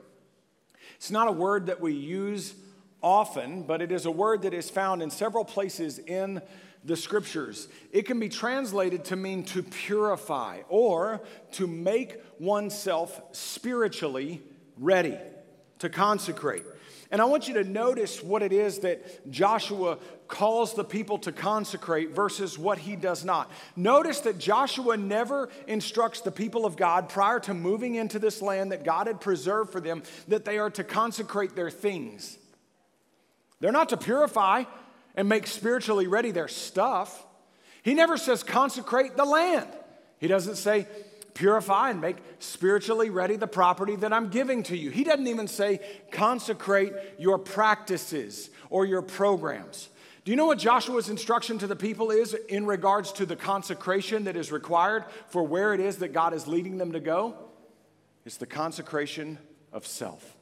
It's 0.95 1.11
not 1.11 1.27
a 1.27 1.31
word 1.31 1.67
that 1.67 1.79
we 1.79 1.93
use 1.93 2.55
often, 3.03 3.61
but 3.61 3.79
it 3.79 3.91
is 3.91 4.07
a 4.07 4.11
word 4.11 4.41
that 4.41 4.55
is 4.55 4.71
found 4.71 5.03
in 5.03 5.11
several 5.11 5.45
places 5.45 5.99
in 5.99 6.41
the 6.85 6.95
scriptures. 6.95 7.67
It 7.91 8.05
can 8.05 8.19
be 8.19 8.29
translated 8.29 9.05
to 9.05 9.15
mean 9.15 9.43
to 9.45 9.63
purify 9.63 10.61
or 10.69 11.21
to 11.53 11.67
make 11.67 12.21
oneself 12.39 13.21
spiritually 13.31 14.41
ready, 14.77 15.17
to 15.79 15.89
consecrate. 15.89 16.63
And 17.11 17.21
I 17.21 17.25
want 17.25 17.47
you 17.47 17.53
to 17.55 17.63
notice 17.63 18.23
what 18.23 18.41
it 18.41 18.51
is 18.51 18.79
that 18.79 19.29
Joshua 19.29 19.99
calls 20.27 20.73
the 20.73 20.83
people 20.83 21.19
to 21.19 21.31
consecrate 21.31 22.09
versus 22.09 22.57
what 22.57 22.79
he 22.79 22.95
does 22.95 23.23
not. 23.23 23.51
Notice 23.75 24.21
that 24.21 24.39
Joshua 24.39 24.97
never 24.97 25.49
instructs 25.67 26.21
the 26.21 26.31
people 26.31 26.65
of 26.65 26.75
God 26.75 27.09
prior 27.09 27.39
to 27.41 27.53
moving 27.53 27.93
into 27.95 28.17
this 28.17 28.41
land 28.41 28.71
that 28.71 28.83
God 28.83 29.05
had 29.05 29.21
preserved 29.21 29.71
for 29.71 29.79
them 29.79 30.01
that 30.27 30.43
they 30.43 30.57
are 30.57 30.71
to 30.71 30.83
consecrate 30.83 31.55
their 31.55 31.69
things. 31.69 32.39
They're 33.59 33.71
not 33.71 33.89
to 33.89 33.97
purify, 33.97 34.63
and 35.15 35.29
make 35.29 35.47
spiritually 35.47 36.07
ready 36.07 36.31
their 36.31 36.47
stuff. 36.47 37.25
He 37.83 37.93
never 37.93 38.17
says 38.17 38.43
consecrate 38.43 39.15
the 39.17 39.25
land. 39.25 39.69
He 40.19 40.27
doesn't 40.27 40.55
say 40.55 40.87
purify 41.33 41.89
and 41.89 41.99
make 41.99 42.17
spiritually 42.39 43.09
ready 43.09 43.35
the 43.35 43.47
property 43.47 43.95
that 43.97 44.13
I'm 44.13 44.29
giving 44.29 44.63
to 44.63 44.77
you. 44.77 44.89
He 44.89 45.03
doesn't 45.03 45.27
even 45.27 45.47
say 45.47 45.79
consecrate 46.11 46.93
your 47.17 47.37
practices 47.37 48.49
or 48.69 48.85
your 48.85 49.01
programs. 49.01 49.89
Do 50.23 50.31
you 50.31 50.37
know 50.37 50.45
what 50.45 50.59
Joshua's 50.59 51.09
instruction 51.09 51.57
to 51.59 51.67
the 51.67 51.75
people 51.75 52.11
is 52.11 52.33
in 52.33 52.65
regards 52.65 53.11
to 53.13 53.25
the 53.25 53.35
consecration 53.35 54.23
that 54.23 54.37
is 54.37 54.51
required 54.51 55.03
for 55.27 55.43
where 55.43 55.73
it 55.73 55.81
is 55.81 55.97
that 55.97 56.13
God 56.13 56.33
is 56.33 56.47
leading 56.47 56.77
them 56.77 56.93
to 56.93 57.01
go? 57.01 57.35
It's 58.25 58.37
the 58.37 58.45
consecration 58.45 59.37
of 59.73 59.85
self. 59.85 60.37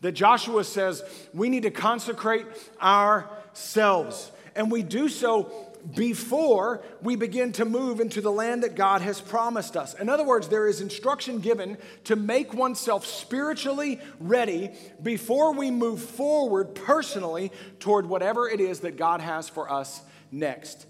That 0.00 0.12
Joshua 0.12 0.64
says 0.64 1.02
we 1.34 1.50
need 1.50 1.64
to 1.64 1.70
consecrate 1.70 2.46
our 2.80 3.28
ourselves. 3.60 4.32
And 4.56 4.70
we 4.70 4.82
do 4.82 5.08
so 5.08 5.52
before 5.94 6.82
we 7.02 7.14
begin 7.14 7.52
to 7.52 7.64
move 7.64 8.00
into 8.00 8.20
the 8.20 8.32
land 8.32 8.62
that 8.62 8.74
God 8.74 9.02
has 9.02 9.20
promised 9.20 9.76
us. 9.76 9.94
In 9.94 10.08
other 10.08 10.24
words, 10.24 10.48
there 10.48 10.66
is 10.66 10.80
instruction 10.80 11.40
given 11.40 11.76
to 12.04 12.16
make 12.16 12.54
oneself 12.54 13.04
spiritually 13.04 14.00
ready 14.18 14.70
before 15.02 15.52
we 15.52 15.70
move 15.70 16.00
forward 16.00 16.74
personally 16.74 17.52
toward 17.80 18.06
whatever 18.06 18.48
it 18.48 18.60
is 18.60 18.80
that 18.80 18.96
God 18.96 19.20
has 19.20 19.48
for 19.48 19.70
us 19.70 20.02
next. 20.30 20.86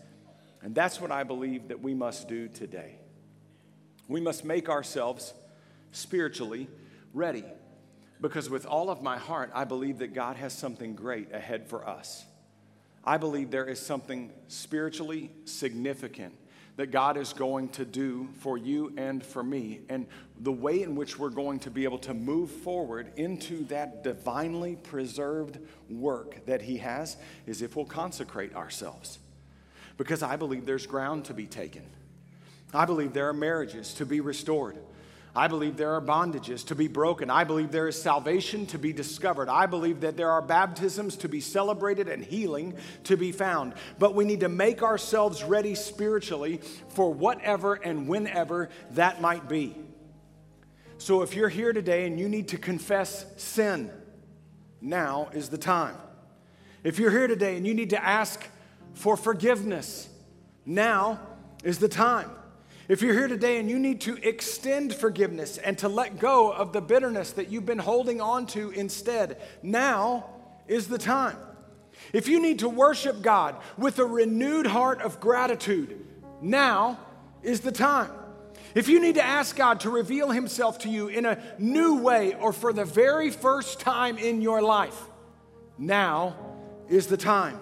And 0.62 0.74
that's 0.74 1.00
what 1.00 1.10
I 1.10 1.24
believe 1.24 1.68
that 1.68 1.80
we 1.80 1.94
must 1.94 2.28
do 2.28 2.48
today. 2.48 2.96
We 4.08 4.20
must 4.20 4.44
make 4.44 4.68
ourselves 4.68 5.34
spiritually 5.92 6.68
ready 7.14 7.44
because 8.20 8.48
with 8.48 8.66
all 8.66 8.90
of 8.90 9.02
my 9.02 9.18
heart, 9.18 9.50
I 9.54 9.64
believe 9.64 9.98
that 9.98 10.14
God 10.14 10.36
has 10.36 10.52
something 10.52 10.94
great 10.94 11.32
ahead 11.32 11.68
for 11.68 11.88
us. 11.88 12.24
I 13.04 13.16
believe 13.16 13.50
there 13.50 13.66
is 13.66 13.80
something 13.80 14.30
spiritually 14.48 15.30
significant 15.44 16.34
that 16.76 16.90
God 16.90 17.16
is 17.16 17.32
going 17.32 17.68
to 17.70 17.84
do 17.84 18.28
for 18.38 18.56
you 18.56 18.92
and 18.96 19.24
for 19.24 19.42
me. 19.42 19.80
And 19.88 20.06
the 20.38 20.52
way 20.52 20.82
in 20.82 20.94
which 20.94 21.18
we're 21.18 21.28
going 21.28 21.58
to 21.60 21.70
be 21.70 21.84
able 21.84 21.98
to 21.98 22.14
move 22.14 22.50
forward 22.50 23.12
into 23.16 23.64
that 23.64 24.02
divinely 24.02 24.76
preserved 24.76 25.58
work 25.90 26.46
that 26.46 26.62
He 26.62 26.78
has 26.78 27.16
is 27.46 27.60
if 27.60 27.76
we'll 27.76 27.84
consecrate 27.84 28.54
ourselves. 28.54 29.18
Because 29.98 30.22
I 30.22 30.36
believe 30.36 30.64
there's 30.64 30.86
ground 30.86 31.26
to 31.26 31.34
be 31.34 31.46
taken. 31.46 31.82
I 32.72 32.84
believe 32.84 33.12
there 33.12 33.28
are 33.28 33.34
marriages 33.34 33.92
to 33.94 34.06
be 34.06 34.20
restored. 34.20 34.78
I 35.34 35.46
believe 35.46 35.76
there 35.76 35.94
are 35.94 36.00
bondages 36.00 36.66
to 36.66 36.74
be 36.74 36.88
broken. 36.88 37.30
I 37.30 37.44
believe 37.44 37.70
there 37.70 37.86
is 37.86 38.00
salvation 38.00 38.66
to 38.66 38.78
be 38.78 38.92
discovered. 38.92 39.48
I 39.48 39.66
believe 39.66 40.00
that 40.00 40.16
there 40.16 40.30
are 40.30 40.42
baptisms 40.42 41.16
to 41.18 41.28
be 41.28 41.40
celebrated 41.40 42.08
and 42.08 42.24
healing 42.24 42.76
to 43.04 43.16
be 43.16 43.30
found. 43.30 43.74
But 43.98 44.14
we 44.16 44.24
need 44.24 44.40
to 44.40 44.48
make 44.48 44.82
ourselves 44.82 45.44
ready 45.44 45.76
spiritually 45.76 46.60
for 46.88 47.12
whatever 47.12 47.74
and 47.74 48.08
whenever 48.08 48.70
that 48.92 49.20
might 49.20 49.48
be. 49.48 49.76
So 50.98 51.22
if 51.22 51.34
you're 51.36 51.48
here 51.48 51.72
today 51.72 52.06
and 52.06 52.18
you 52.18 52.28
need 52.28 52.48
to 52.48 52.58
confess 52.58 53.24
sin, 53.36 53.90
now 54.80 55.30
is 55.32 55.48
the 55.48 55.58
time. 55.58 55.96
If 56.82 56.98
you're 56.98 57.10
here 57.10 57.28
today 57.28 57.56
and 57.56 57.66
you 57.66 57.74
need 57.74 57.90
to 57.90 58.04
ask 58.04 58.44
for 58.94 59.16
forgiveness, 59.16 60.08
now 60.66 61.20
is 61.62 61.78
the 61.78 61.88
time. 61.88 62.30
If 62.90 63.02
you're 63.02 63.14
here 63.14 63.28
today 63.28 63.60
and 63.60 63.70
you 63.70 63.78
need 63.78 64.00
to 64.00 64.16
extend 64.16 64.92
forgiveness 64.92 65.58
and 65.58 65.78
to 65.78 65.88
let 65.88 66.18
go 66.18 66.50
of 66.50 66.72
the 66.72 66.80
bitterness 66.80 67.30
that 67.34 67.48
you've 67.48 67.64
been 67.64 67.78
holding 67.78 68.20
on 68.20 68.46
to 68.46 68.70
instead, 68.70 69.40
now 69.62 70.28
is 70.66 70.88
the 70.88 70.98
time. 70.98 71.36
If 72.12 72.26
you 72.26 72.42
need 72.42 72.58
to 72.58 72.68
worship 72.68 73.22
God 73.22 73.54
with 73.78 74.00
a 74.00 74.04
renewed 74.04 74.66
heart 74.66 75.02
of 75.02 75.20
gratitude, 75.20 76.04
now 76.42 76.98
is 77.44 77.60
the 77.60 77.70
time. 77.70 78.10
If 78.74 78.88
you 78.88 78.98
need 78.98 79.14
to 79.14 79.24
ask 79.24 79.54
God 79.54 79.78
to 79.80 79.90
reveal 79.90 80.32
Himself 80.32 80.80
to 80.80 80.88
you 80.88 81.06
in 81.06 81.26
a 81.26 81.40
new 81.60 82.02
way 82.02 82.34
or 82.34 82.52
for 82.52 82.72
the 82.72 82.84
very 82.84 83.30
first 83.30 83.78
time 83.78 84.18
in 84.18 84.42
your 84.42 84.62
life, 84.62 85.00
now 85.78 86.34
is 86.88 87.06
the 87.06 87.16
time. 87.16 87.60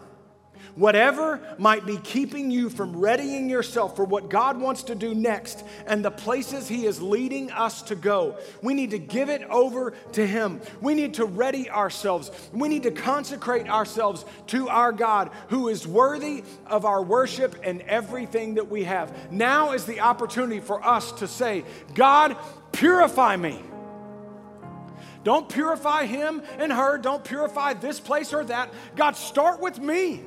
Whatever 0.78 1.40
might 1.58 1.84
be 1.84 1.96
keeping 1.96 2.52
you 2.52 2.70
from 2.70 2.94
readying 2.96 3.50
yourself 3.50 3.96
for 3.96 4.04
what 4.04 4.30
God 4.30 4.60
wants 4.60 4.84
to 4.84 4.94
do 4.94 5.12
next 5.12 5.64
and 5.88 6.04
the 6.04 6.10
places 6.12 6.68
He 6.68 6.86
is 6.86 7.02
leading 7.02 7.50
us 7.50 7.82
to 7.82 7.96
go, 7.96 8.36
we 8.62 8.74
need 8.74 8.92
to 8.92 8.98
give 9.00 9.28
it 9.28 9.42
over 9.50 9.90
to 10.12 10.24
Him. 10.24 10.60
We 10.80 10.94
need 10.94 11.14
to 11.14 11.24
ready 11.24 11.68
ourselves. 11.68 12.30
We 12.52 12.68
need 12.68 12.84
to 12.84 12.92
consecrate 12.92 13.68
ourselves 13.68 14.24
to 14.48 14.68
our 14.68 14.92
God 14.92 15.30
who 15.48 15.66
is 15.66 15.84
worthy 15.84 16.44
of 16.68 16.84
our 16.84 17.02
worship 17.02 17.56
and 17.64 17.80
everything 17.82 18.54
that 18.54 18.70
we 18.70 18.84
have. 18.84 19.32
Now 19.32 19.72
is 19.72 19.84
the 19.84 19.98
opportunity 19.98 20.60
for 20.60 20.86
us 20.86 21.10
to 21.12 21.26
say, 21.26 21.64
God, 21.94 22.36
purify 22.70 23.34
me. 23.34 23.60
Don't 25.24 25.48
purify 25.48 26.06
him 26.06 26.40
and 26.58 26.72
her. 26.72 26.98
Don't 26.98 27.24
purify 27.24 27.74
this 27.74 27.98
place 27.98 28.32
or 28.32 28.44
that. 28.44 28.72
God, 28.94 29.16
start 29.16 29.60
with 29.60 29.80
me. 29.80 30.22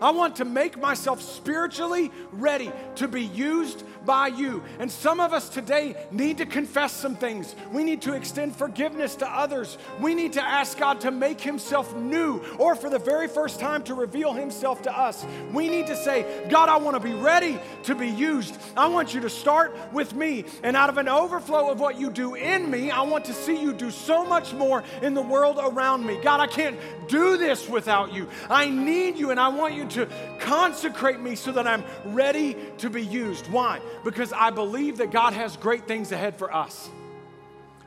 I 0.00 0.10
want 0.10 0.36
to 0.36 0.44
make 0.44 0.78
myself 0.78 1.22
spiritually 1.22 2.10
ready 2.32 2.72
to 2.96 3.08
be 3.08 3.22
used 3.22 3.84
by 4.04 4.28
you. 4.28 4.62
And 4.78 4.90
some 4.90 5.20
of 5.20 5.32
us 5.32 5.48
today 5.48 5.96
need 6.10 6.38
to 6.38 6.46
confess 6.46 6.92
some 6.92 7.16
things. 7.16 7.54
We 7.72 7.84
need 7.84 8.02
to 8.02 8.14
extend 8.14 8.54
forgiveness 8.56 9.14
to 9.16 9.28
others. 9.28 9.78
We 10.00 10.14
need 10.14 10.34
to 10.34 10.42
ask 10.42 10.78
God 10.78 11.00
to 11.02 11.10
make 11.10 11.40
Himself 11.40 11.94
new 11.96 12.42
or 12.58 12.74
for 12.74 12.90
the 12.90 12.98
very 12.98 13.28
first 13.28 13.60
time 13.60 13.82
to 13.84 13.94
reveal 13.94 14.32
Himself 14.32 14.82
to 14.82 14.98
us. 14.98 15.24
We 15.52 15.68
need 15.68 15.86
to 15.86 15.96
say, 15.96 16.46
God, 16.48 16.68
I 16.68 16.76
want 16.76 16.96
to 16.96 17.00
be 17.00 17.14
ready 17.14 17.58
to 17.84 17.94
be 17.94 18.08
used. 18.08 18.56
I 18.76 18.88
want 18.88 19.14
you 19.14 19.20
to 19.22 19.30
start 19.30 19.74
with 19.92 20.14
me. 20.14 20.44
And 20.62 20.76
out 20.76 20.88
of 20.88 20.98
an 20.98 21.08
overflow 21.08 21.70
of 21.70 21.80
what 21.80 21.98
you 21.98 22.10
do 22.10 22.34
in 22.34 22.70
me, 22.70 22.90
I 22.90 23.02
want 23.02 23.24
to 23.26 23.32
see 23.32 23.60
you 23.60 23.72
do 23.72 23.90
so 23.90 24.24
much 24.24 24.52
more 24.52 24.84
in 25.02 25.14
the 25.14 25.22
world 25.22 25.58
around 25.60 26.06
me. 26.06 26.18
God, 26.22 26.40
I 26.40 26.46
can't 26.46 26.78
do 27.08 27.36
this 27.36 27.68
without 27.68 28.12
you. 28.12 28.28
I 28.50 28.68
need 28.68 29.18
you 29.18 29.30
and 29.30 29.40
I 29.40 29.48
want 29.48 29.74
you 29.74 29.86
to 29.94 30.08
consecrate 30.38 31.20
me 31.20 31.34
so 31.34 31.52
that 31.52 31.66
I'm 31.66 31.84
ready 32.04 32.56
to 32.78 32.90
be 32.90 33.02
used. 33.02 33.46
Why? 33.48 33.80
Because 34.04 34.32
I 34.32 34.50
believe 34.50 34.98
that 34.98 35.10
God 35.10 35.32
has 35.32 35.56
great 35.56 35.88
things 35.88 36.12
ahead 36.12 36.36
for 36.36 36.54
us. 36.54 36.88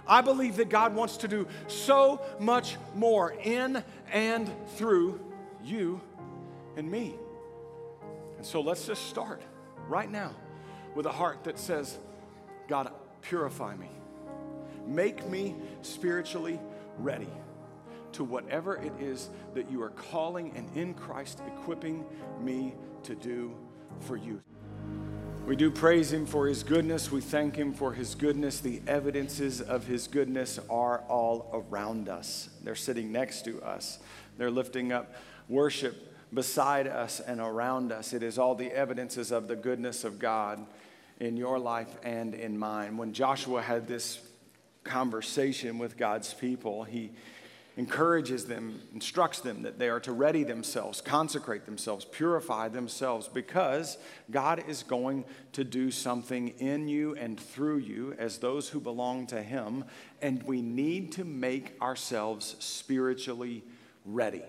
I 0.07 0.21
believe 0.21 0.55
that 0.57 0.69
God 0.69 0.95
wants 0.95 1.17
to 1.17 1.27
do 1.27 1.47
so 1.67 2.21
much 2.39 2.77
more 2.95 3.33
in 3.43 3.83
and 4.11 4.49
through 4.75 5.19
you 5.63 6.01
and 6.77 6.89
me. 6.89 7.15
And 8.37 8.45
so 8.45 8.61
let's 8.61 8.85
just 8.85 9.07
start 9.07 9.41
right 9.87 10.09
now 10.09 10.33
with 10.95 11.05
a 11.05 11.11
heart 11.11 11.43
that 11.43 11.59
says, 11.59 11.97
God, 12.67 12.91
purify 13.21 13.75
me. 13.75 13.89
Make 14.85 15.27
me 15.27 15.55
spiritually 15.81 16.59
ready 16.97 17.29
to 18.13 18.23
whatever 18.23 18.77
it 18.77 18.93
is 18.99 19.29
that 19.53 19.69
you 19.69 19.81
are 19.81 19.89
calling 19.89 20.51
and 20.55 20.69
in 20.75 20.93
Christ 20.93 21.41
equipping 21.47 22.05
me 22.41 22.73
to 23.03 23.15
do 23.15 23.55
for 24.01 24.15
you. 24.15 24.41
We 25.45 25.55
do 25.55 25.71
praise 25.71 26.11
him 26.11 26.25
for 26.25 26.47
his 26.47 26.61
goodness. 26.61 27.09
We 27.09 27.21
thank 27.21 27.55
him 27.55 27.73
for 27.73 27.93
his 27.93 28.15
goodness. 28.15 28.59
The 28.59 28.81
evidences 28.85 29.61
of 29.61 29.87
his 29.87 30.07
goodness 30.07 30.59
are 30.69 31.05
all 31.07 31.49
around 31.53 32.09
us. 32.09 32.49
They're 32.63 32.75
sitting 32.75 33.13
next 33.13 33.45
to 33.45 33.61
us. 33.61 33.99
They're 34.37 34.51
lifting 34.51 34.91
up 34.91 35.15
worship 35.47 36.13
beside 36.33 36.85
us 36.85 37.21
and 37.21 37.39
around 37.39 37.93
us. 37.93 38.11
It 38.11 38.23
is 38.23 38.37
all 38.37 38.55
the 38.55 38.71
evidences 38.71 39.31
of 39.31 39.47
the 39.47 39.55
goodness 39.55 40.03
of 40.03 40.19
God 40.19 40.65
in 41.19 41.37
your 41.37 41.57
life 41.57 41.95
and 42.03 42.33
in 42.33 42.57
mine. 42.57 42.97
When 42.97 43.13
Joshua 43.13 43.61
had 43.61 43.87
this 43.87 44.19
conversation 44.83 45.77
with 45.77 45.97
God's 45.97 46.33
people, 46.33 46.83
he 46.83 47.11
encourages 47.77 48.45
them, 48.45 48.81
instructs 48.91 49.39
them 49.39 49.61
that 49.61 49.77
they 49.77 49.87
are 49.87 49.99
to 49.99 50.11
ready 50.11 50.43
themselves, 50.43 50.99
consecrate 50.99 51.65
themselves, 51.65 52.03
purify 52.05 52.67
themselves, 52.67 53.27
because 53.27 53.99
God 54.31 54.63
is 54.67 54.81
going 54.81 55.23
to 55.53 55.63
do 55.63 55.91
something 55.91 56.49
in 56.57 56.87
you 56.87 57.15
and 57.15 57.39
through 57.39 57.77
you 57.77 58.15
as 58.17 58.39
those 58.39 58.67
who 58.67 58.79
belong 58.79 59.27
to 59.27 59.41
Him, 59.41 59.85
and 60.21 60.41
we 60.43 60.61
need 60.61 61.11
to 61.13 61.23
make 61.23 61.79
ourselves 61.79 62.55
spiritually 62.59 63.63
ready. 64.03 64.43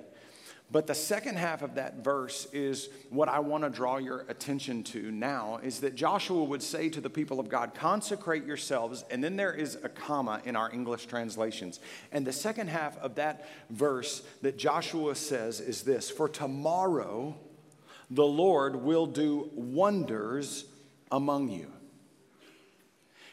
But 0.71 0.87
the 0.87 0.95
second 0.95 1.39
half 1.39 1.63
of 1.63 1.77
that 1.77 2.05
verse 2.05 2.47
is 2.53 2.91
what 3.09 3.29
I 3.29 3.39
want 3.39 3.65
to 3.65 3.71
draw 3.71 3.97
your 3.97 4.27
attention 4.29 4.83
to 4.85 5.11
now 5.11 5.61
is 5.63 5.81
that 5.81 5.95
Joshua 5.95 6.45
would 6.45 6.63
say 6.63 6.91
to 6.91 7.01
the 7.01 7.09
people 7.09 7.41
of 7.41 7.49
God, 7.49 7.75
consecrate 7.75 8.45
yourselves. 8.45 9.03
And 9.11 9.25
then 9.25 9.37
there 9.37 9.55
is 9.55 9.79
a 9.83 9.89
comma 9.89 10.43
in 10.45 10.57
our 10.57 10.71
English 10.71 11.07
translations. 11.07 11.81
And 12.13 12.27
the 12.27 12.35
second 12.35 12.69
half 12.69 12.99
of 12.99 13.15
that 13.15 13.49
verse 13.71 14.23
that 14.43 14.59
Joshua 14.59 15.15
says 15.15 15.61
is 15.61 15.83
this 15.83 16.11
For 16.11 16.29
tomorrow 16.29 17.35
the 18.11 18.27
Lord 18.27 18.77
will 18.77 19.07
do 19.07 19.51
wonders 19.55 20.67
among 21.11 21.49
you. 21.49 21.73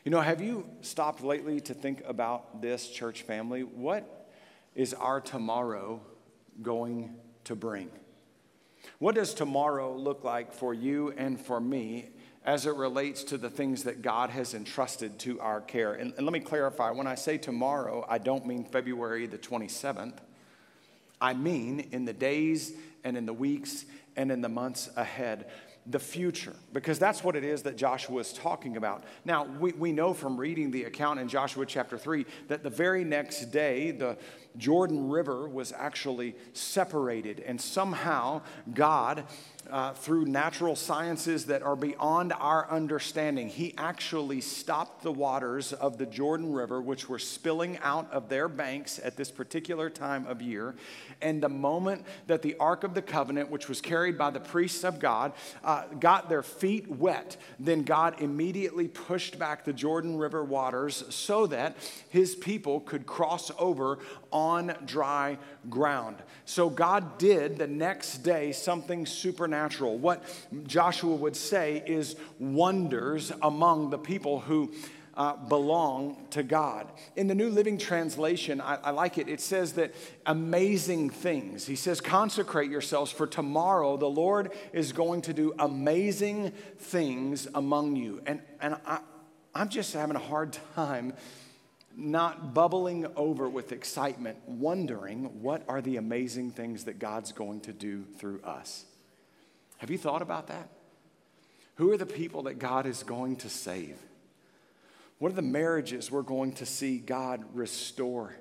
You 0.05 0.11
know, 0.11 0.21
have 0.21 0.39
you 0.39 0.69
stopped 0.81 1.21
lately 1.21 1.59
to 1.61 1.73
think 1.73 2.01
about 2.05 2.61
this, 2.61 2.87
church 2.89 3.23
family? 3.23 3.63
What 3.63 4.29
is 4.73 4.93
our 4.93 5.19
tomorrow 5.19 5.99
going 6.61 7.15
to 7.45 7.55
bring. 7.55 7.89
What 8.99 9.15
does 9.15 9.33
tomorrow 9.33 9.95
look 9.95 10.23
like 10.23 10.53
for 10.53 10.73
you 10.73 11.13
and 11.17 11.39
for 11.39 11.59
me 11.59 12.09
as 12.45 12.65
it 12.65 12.75
relates 12.75 13.23
to 13.25 13.37
the 13.37 13.49
things 13.49 13.83
that 13.83 14.01
God 14.01 14.29
has 14.29 14.53
entrusted 14.53 15.17
to 15.19 15.39
our 15.39 15.61
care? 15.61 15.93
And, 15.93 16.13
and 16.17 16.25
let 16.25 16.33
me 16.33 16.39
clarify 16.39 16.91
when 16.91 17.07
I 17.07 17.15
say 17.15 17.37
tomorrow, 17.37 18.05
I 18.07 18.17
don't 18.17 18.45
mean 18.45 18.63
February 18.63 19.25
the 19.27 19.37
27th. 19.37 20.17
I 21.19 21.33
mean 21.33 21.87
in 21.91 22.05
the 22.05 22.13
days 22.13 22.73
and 23.03 23.17
in 23.17 23.25
the 23.25 23.33
weeks 23.33 23.85
and 24.15 24.31
in 24.31 24.41
the 24.41 24.49
months 24.49 24.89
ahead 24.95 25.49
the 25.87 25.99
future, 25.99 26.55
because 26.73 26.97
that's 26.97 27.23
what 27.23 27.35
it 27.35 27.43
is 27.43 27.61
that 27.63 27.77
Joshua 27.77 28.19
is 28.19 28.33
talking 28.33 28.75
about. 28.75 29.03
Now, 29.23 29.45
we, 29.45 29.71
we 29.73 29.91
know 29.91 30.13
from 30.13 30.35
reading 30.37 30.71
the 30.71 30.85
account 30.85 31.19
in 31.19 31.27
Joshua 31.27 31.65
chapter 31.65 31.97
3 31.97 32.25
that 32.47 32.63
the 32.63 32.69
very 32.69 33.03
next 33.03 33.51
day, 33.51 33.91
the, 33.91 34.17
Jordan 34.57 35.09
River 35.09 35.47
was 35.47 35.71
actually 35.71 36.35
separated, 36.53 37.41
and 37.41 37.59
somehow 37.59 38.41
God 38.73 39.25
uh, 39.69 39.93
through 39.93 40.25
natural 40.25 40.75
sciences 40.75 41.45
that 41.45 41.61
are 41.63 41.75
beyond 41.75 42.33
our 42.33 42.69
understanding. 42.69 43.49
He 43.49 43.73
actually 43.77 44.41
stopped 44.41 45.01
the 45.01 45.11
waters 45.11 45.73
of 45.73 45.97
the 45.97 46.05
Jordan 46.05 46.53
River, 46.53 46.81
which 46.81 47.09
were 47.09 47.19
spilling 47.19 47.77
out 47.79 48.11
of 48.11 48.29
their 48.29 48.47
banks 48.47 48.99
at 49.03 49.17
this 49.17 49.31
particular 49.31 49.89
time 49.89 50.25
of 50.27 50.41
year. 50.41 50.75
And 51.21 51.41
the 51.41 51.49
moment 51.49 52.05
that 52.27 52.41
the 52.41 52.55
Ark 52.59 52.83
of 52.83 52.93
the 52.93 53.01
Covenant, 53.01 53.49
which 53.49 53.67
was 53.67 53.81
carried 53.81 54.17
by 54.17 54.29
the 54.29 54.39
priests 54.39 54.83
of 54.83 54.99
God, 54.99 55.33
uh, 55.63 55.85
got 55.99 56.29
their 56.29 56.43
feet 56.43 56.87
wet, 56.89 57.37
then 57.59 57.83
God 57.83 58.21
immediately 58.21 58.87
pushed 58.87 59.39
back 59.39 59.65
the 59.65 59.73
Jordan 59.73 60.17
River 60.17 60.43
waters 60.43 61.03
so 61.09 61.47
that 61.47 61.75
his 62.09 62.35
people 62.35 62.79
could 62.79 63.05
cross 63.05 63.51
over 63.57 63.99
on 64.35 64.75
dry 64.85 65.37
ground. 65.69 66.17
So 66.43 66.69
God 66.69 67.17
did 67.17 67.57
the 67.57 67.67
next 67.67 68.17
day 68.17 68.51
something 68.51 69.05
supernatural. 69.05 69.97
What 69.97 70.21
Joshua 70.67 71.15
would 71.15 71.37
say 71.37 71.81
is 71.85 72.17
wonders 72.37 73.31
among 73.41 73.91
the 73.91 73.97
people 73.97 74.41
who 74.41 74.73
uh, 75.13 75.37
belong 75.37 76.17
to 76.31 76.43
God. 76.43 76.91
In 77.15 77.27
the 77.27 77.35
New 77.35 77.49
Living 77.49 77.77
Translation, 77.77 78.59
I, 78.59 78.75
I, 78.83 78.89
like 78.89 79.17
it. 79.17 79.29
It 79.29 79.39
says 79.39 79.71
that 79.73 79.95
amazing 80.25 81.11
things. 81.11 81.65
He 81.65 81.77
says, 81.77 82.01
consecrate 82.01 82.69
yourselves 82.69 83.13
for 83.13 83.25
tomorrow 83.25 83.95
the 83.95 84.09
Lord 84.09 84.51
is 84.73 84.91
going 84.91 85.21
to 85.21 85.33
do 85.33 85.53
amazing 85.57 86.51
things 86.77 87.47
among 87.55 87.95
you. 87.95 88.21
And, 88.25 88.41
and 88.59 88.75
I, 88.85 88.99
I'm 89.53 89.69
just 89.69 89.93
having 89.93 90.17
a 90.17 90.19
hard 90.19 90.57
time 90.75 91.13
not 91.97 92.53
bubbling 92.53 93.07
over 93.15 93.47
with 93.47 93.71
excitement, 93.71 94.37
wondering 94.47 95.41
what 95.41 95.63
are 95.67 95.81
the 95.81 95.97
amazing 95.97 96.51
things 96.51 96.85
that 96.85 96.99
God's 96.99 97.31
going 97.31 97.61
to 97.61 97.73
do 97.73 98.03
through 98.17 98.41
us. 98.43 98.85
Have 99.77 99.89
you 99.89 99.97
thought 99.97 100.21
about 100.21 100.47
that? 100.47 100.69
Who 101.75 101.91
are 101.91 101.97
the 101.97 102.05
people 102.05 102.43
that 102.43 102.59
God 102.59 102.85
is 102.85 103.03
going 103.03 103.37
to 103.37 103.49
save? 103.49 103.97
What 105.19 105.31
are 105.31 105.35
the 105.35 105.41
marriages 105.41 106.11
we're 106.11 106.21
going 106.21 106.53
to 106.53 106.65
see 106.65 106.97
God 106.97 107.43
restore? 107.53 108.35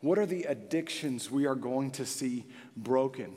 What 0.00 0.18
are 0.18 0.26
the 0.26 0.44
addictions 0.44 1.30
we 1.30 1.46
are 1.46 1.54
going 1.54 1.90
to 1.92 2.06
see 2.06 2.46
broken? 2.76 3.36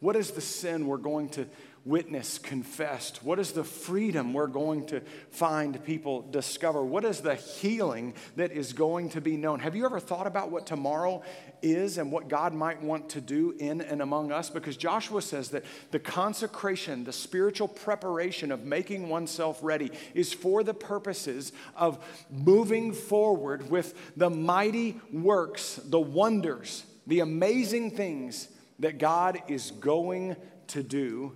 What 0.00 0.16
is 0.16 0.32
the 0.32 0.40
sin 0.40 0.86
we're 0.86 0.98
going 0.98 1.30
to 1.30 1.46
witnessed, 1.84 2.42
confessed? 2.42 3.22
What 3.22 3.38
is 3.38 3.52
the 3.52 3.64
freedom 3.64 4.32
we're 4.32 4.46
going 4.46 4.86
to 4.86 5.02
find 5.30 5.82
people 5.84 6.22
discover? 6.22 6.82
What 6.82 7.04
is 7.04 7.20
the 7.20 7.34
healing 7.34 8.14
that 8.36 8.52
is 8.52 8.72
going 8.72 9.10
to 9.10 9.20
be 9.20 9.36
known? 9.36 9.60
Have 9.60 9.76
you 9.76 9.84
ever 9.84 10.00
thought 10.00 10.26
about 10.26 10.50
what 10.50 10.66
tomorrow 10.66 11.22
is 11.60 11.98
and 11.98 12.10
what 12.10 12.28
God 12.28 12.54
might 12.54 12.82
want 12.82 13.10
to 13.10 13.20
do 13.20 13.54
in 13.58 13.82
and 13.82 14.00
among 14.00 14.32
us? 14.32 14.48
Because 14.48 14.78
Joshua 14.78 15.20
says 15.20 15.50
that 15.50 15.64
the 15.90 15.98
consecration, 15.98 17.04
the 17.04 17.12
spiritual 17.12 17.68
preparation 17.68 18.50
of 18.50 18.64
making 18.64 19.10
oneself 19.10 19.58
ready 19.62 19.90
is 20.14 20.32
for 20.32 20.62
the 20.62 20.74
purposes 20.74 21.52
of 21.76 22.02
moving 22.30 22.94
forward 22.94 23.70
with 23.70 24.16
the 24.16 24.30
mighty 24.30 25.00
works, 25.12 25.76
the 25.84 26.00
wonders, 26.00 26.84
the 27.06 27.20
amazing 27.20 27.90
things 27.90 28.48
that 28.78 28.96
God 28.96 29.42
is 29.48 29.70
going 29.70 30.36
to 30.68 30.82
do 30.82 31.32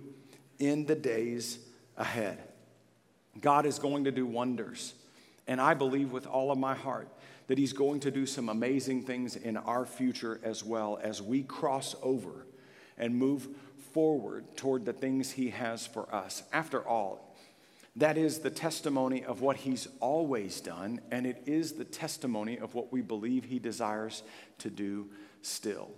in 0.59 0.85
the 0.85 0.95
days 0.95 1.59
ahead. 1.97 2.37
God 3.39 3.65
is 3.65 3.79
going 3.79 4.03
to 4.03 4.11
do 4.11 4.25
wonders. 4.25 4.93
And 5.47 5.59
I 5.59 5.73
believe 5.73 6.11
with 6.11 6.27
all 6.27 6.51
of 6.51 6.57
my 6.57 6.75
heart 6.75 7.07
that 7.47 7.57
He's 7.57 7.73
going 7.73 8.01
to 8.01 8.11
do 8.11 8.25
some 8.25 8.49
amazing 8.49 9.03
things 9.03 9.35
in 9.35 9.57
our 9.57 9.85
future 9.85 10.39
as 10.43 10.63
well 10.63 10.99
as 11.01 11.21
we 11.21 11.41
cross 11.43 11.95
over 12.03 12.45
and 12.97 13.15
move 13.15 13.47
forward 13.93 14.45
toward 14.55 14.85
the 14.85 14.93
things 14.93 15.31
He 15.31 15.49
has 15.49 15.87
for 15.87 16.13
us. 16.13 16.43
After 16.53 16.87
all, 16.87 17.35
that 17.95 18.17
is 18.17 18.39
the 18.39 18.51
testimony 18.51 19.23
of 19.23 19.41
what 19.41 19.57
He's 19.57 19.87
always 19.99 20.61
done, 20.61 21.01
and 21.11 21.25
it 21.25 21.41
is 21.47 21.73
the 21.73 21.85
testimony 21.85 22.59
of 22.59 22.75
what 22.75 22.93
we 22.93 23.01
believe 23.01 23.45
He 23.45 23.57
desires 23.57 24.21
to 24.59 24.69
do 24.69 25.09
still. 25.41 25.89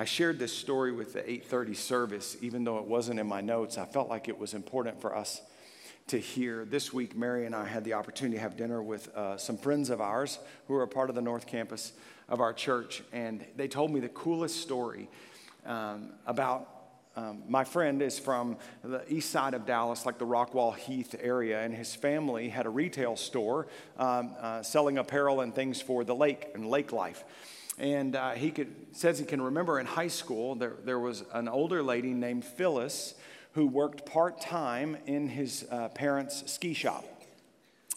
I 0.00 0.04
shared 0.04 0.38
this 0.38 0.56
story 0.56 0.92
with 0.92 1.14
the 1.14 1.28
8:30 1.28 1.74
service 1.74 2.36
even 2.40 2.62
though 2.62 2.78
it 2.78 2.84
wasn't 2.84 3.18
in 3.18 3.26
my 3.26 3.40
notes. 3.40 3.78
I 3.78 3.84
felt 3.84 4.08
like 4.08 4.28
it 4.28 4.38
was 4.38 4.54
important 4.54 5.00
for 5.00 5.14
us 5.14 5.42
to 6.06 6.18
hear. 6.18 6.64
This 6.64 6.92
week 6.92 7.16
Mary 7.16 7.46
and 7.46 7.54
I 7.54 7.64
had 7.64 7.82
the 7.82 7.94
opportunity 7.94 8.36
to 8.36 8.42
have 8.42 8.56
dinner 8.56 8.80
with 8.80 9.08
uh, 9.16 9.36
some 9.36 9.58
friends 9.58 9.90
of 9.90 10.00
ours 10.00 10.38
who 10.68 10.74
are 10.74 10.84
a 10.84 10.88
part 10.88 11.10
of 11.10 11.16
the 11.16 11.20
North 11.20 11.48
Campus 11.48 11.94
of 12.28 12.40
our 12.40 12.52
church 12.52 13.02
and 13.12 13.44
they 13.56 13.66
told 13.66 13.90
me 13.90 13.98
the 13.98 14.08
coolest 14.10 14.60
story 14.60 15.08
um, 15.66 16.12
about 16.26 16.68
um, 17.16 17.42
my 17.48 17.64
friend 17.64 18.00
is 18.00 18.20
from 18.20 18.56
the 18.84 19.02
east 19.12 19.30
side 19.30 19.54
of 19.54 19.66
Dallas, 19.66 20.06
like 20.06 20.18
the 20.18 20.24
Rockwall 20.24 20.76
Heath 20.76 21.16
area, 21.20 21.60
and 21.60 21.74
his 21.74 21.92
family 21.96 22.48
had 22.48 22.64
a 22.64 22.70
retail 22.70 23.16
store 23.16 23.66
um, 23.96 24.36
uh, 24.38 24.62
selling 24.62 24.98
apparel 24.98 25.40
and 25.40 25.52
things 25.52 25.80
for 25.82 26.04
the 26.04 26.14
lake 26.14 26.46
and 26.54 26.68
lake 26.68 26.92
life. 26.92 27.24
And 27.78 28.16
uh, 28.16 28.32
he 28.32 28.50
could, 28.50 28.74
says 28.92 29.18
he 29.18 29.24
can 29.24 29.40
remember 29.40 29.78
in 29.78 29.86
high 29.86 30.08
school, 30.08 30.54
there, 30.54 30.74
there 30.84 30.98
was 30.98 31.24
an 31.32 31.48
older 31.48 31.82
lady 31.82 32.12
named 32.12 32.44
Phyllis 32.44 33.14
who 33.52 33.66
worked 33.66 34.04
part 34.04 34.40
time 34.40 34.96
in 35.06 35.28
his 35.28 35.66
uh, 35.70 35.88
parents' 35.88 36.50
ski 36.50 36.74
shop. 36.74 37.04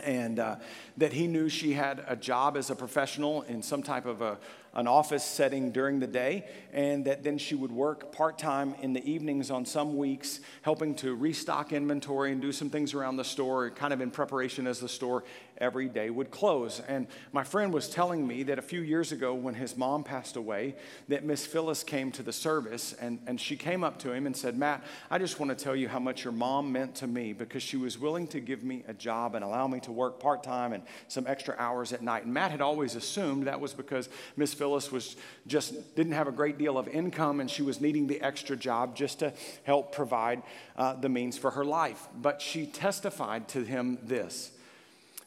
And 0.03 0.39
uh, 0.39 0.55
that 0.97 1.13
he 1.13 1.27
knew 1.27 1.49
she 1.49 1.73
had 1.73 2.03
a 2.07 2.15
job 2.15 2.57
as 2.57 2.69
a 2.69 2.75
professional 2.75 3.43
in 3.43 3.61
some 3.61 3.83
type 3.83 4.05
of 4.05 4.21
a, 4.21 4.37
an 4.73 4.87
office 4.87 5.23
setting 5.23 5.71
during 5.71 5.99
the 5.99 6.07
day, 6.07 6.45
and 6.71 7.05
that 7.05 7.23
then 7.23 7.37
she 7.37 7.55
would 7.55 7.71
work 7.71 8.11
part 8.11 8.37
time 8.37 8.73
in 8.81 8.93
the 8.93 9.03
evenings 9.09 9.51
on 9.51 9.65
some 9.65 9.97
weeks, 9.97 10.39
helping 10.61 10.95
to 10.95 11.13
restock 11.15 11.73
inventory 11.73 12.31
and 12.31 12.41
do 12.41 12.51
some 12.51 12.69
things 12.69 12.93
around 12.93 13.17
the 13.17 13.23
store, 13.23 13.69
kind 13.69 13.93
of 13.93 14.01
in 14.01 14.11
preparation 14.11 14.67
as 14.67 14.79
the 14.79 14.89
store 14.89 15.23
every 15.61 15.87
day 15.87 16.09
would 16.09 16.31
close. 16.31 16.81
And 16.87 17.07
my 17.31 17.43
friend 17.43 17.71
was 17.71 17.87
telling 17.87 18.27
me 18.27 18.43
that 18.43 18.57
a 18.57 18.63
few 18.63 18.81
years 18.81 19.11
ago, 19.11 19.33
when 19.33 19.53
his 19.53 19.77
mom 19.77 20.03
passed 20.03 20.35
away, 20.35 20.75
that 21.07 21.23
Miss 21.23 21.45
Phyllis 21.45 21.83
came 21.83 22.11
to 22.13 22.23
the 22.23 22.33
service 22.33 22.93
and, 22.93 23.19
and 23.27 23.39
she 23.39 23.55
came 23.55 23.83
up 23.83 23.99
to 23.99 24.11
him 24.11 24.25
and 24.25 24.35
said, 24.35 24.57
Matt, 24.57 24.83
I 25.09 25.19
just 25.19 25.39
want 25.39 25.55
to 25.55 25.63
tell 25.63 25.75
you 25.75 25.87
how 25.87 25.99
much 25.99 26.23
your 26.23 26.33
mom 26.33 26.71
meant 26.71 26.95
to 26.95 27.07
me 27.07 27.33
because 27.33 27.61
she 27.61 27.77
was 27.77 27.99
willing 27.99 28.27
to 28.29 28.39
give 28.39 28.63
me 28.63 28.83
a 28.87 28.93
job 28.93 29.35
and 29.35 29.45
allow 29.45 29.67
me 29.67 29.79
to 29.81 29.91
work 29.91 30.19
part 30.19 30.43
time 30.43 30.73
and 30.73 30.83
some 31.07 31.27
extra 31.27 31.55
hours 31.59 31.93
at 31.93 32.01
night. 32.01 32.25
And 32.25 32.33
Matt 32.33 32.51
had 32.51 32.61
always 32.61 32.95
assumed 32.95 33.45
that 33.45 33.61
was 33.61 33.73
because 33.73 34.09
Miss 34.35 34.53
Phyllis 34.61 34.91
was 34.91 35.15
just 35.47 35.95
didn't 35.95 36.13
have 36.13 36.27
a 36.27 36.31
great 36.31 36.59
deal 36.59 36.77
of 36.77 36.87
income 36.87 37.39
and 37.39 37.49
she 37.49 37.63
was 37.63 37.81
needing 37.81 38.05
the 38.05 38.21
extra 38.21 38.55
job 38.55 38.95
just 38.95 39.17
to 39.17 39.33
help 39.63 39.91
provide 39.91 40.43
uh, 40.77 40.93
the 40.93 41.09
means 41.09 41.35
for 41.35 41.49
her 41.49 41.65
life. 41.65 42.07
But 42.15 42.43
she 42.43 42.67
testified 42.67 43.47
to 43.49 43.63
him 43.63 43.97
this 44.03 44.51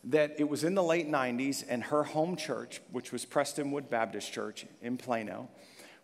that 0.05 0.37
it 0.39 0.49
was 0.49 0.63
in 0.63 0.77
the 0.77 0.85
late 0.85 1.11
90s, 1.11 1.65
and 1.69 1.83
her 1.83 2.05
home 2.05 2.37
church, 2.37 2.81
which 2.93 3.11
was 3.11 3.27
Prestonwood 3.27 3.91
Baptist 3.91 4.33
Church 4.33 4.67
in 4.81 4.97
Plano, 4.97 5.49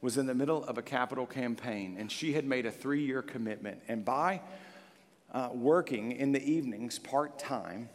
was 0.01 0.19
in 0.19 0.27
the 0.27 0.35
middle 0.35 0.65
of 0.65 0.77
a 0.77 0.83
capital 0.83 1.27
campaign, 1.27 1.99
and 2.01 2.11
she 2.11 2.33
had 2.33 2.45
made 2.45 2.67
a 2.67 2.73
three 2.73 3.05
year 3.05 3.23
commitment. 3.23 3.81
And 3.87 4.05
by 4.05 4.41
uh, 5.33 5.51
working 5.53 6.11
in 6.11 6.33
the 6.33 6.43
evenings 6.43 6.99
part 6.99 7.39
time, 7.39 7.91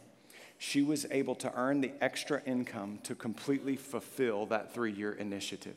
she 0.58 0.82
was 0.82 1.06
able 1.10 1.34
to 1.36 1.52
earn 1.54 1.80
the 1.80 1.92
extra 2.00 2.42
income 2.44 2.98
to 3.02 3.14
completely 3.14 3.76
fulfill 3.76 4.46
that 4.46 4.72
three 4.72 4.92
year 4.92 5.12
initiative. 5.12 5.76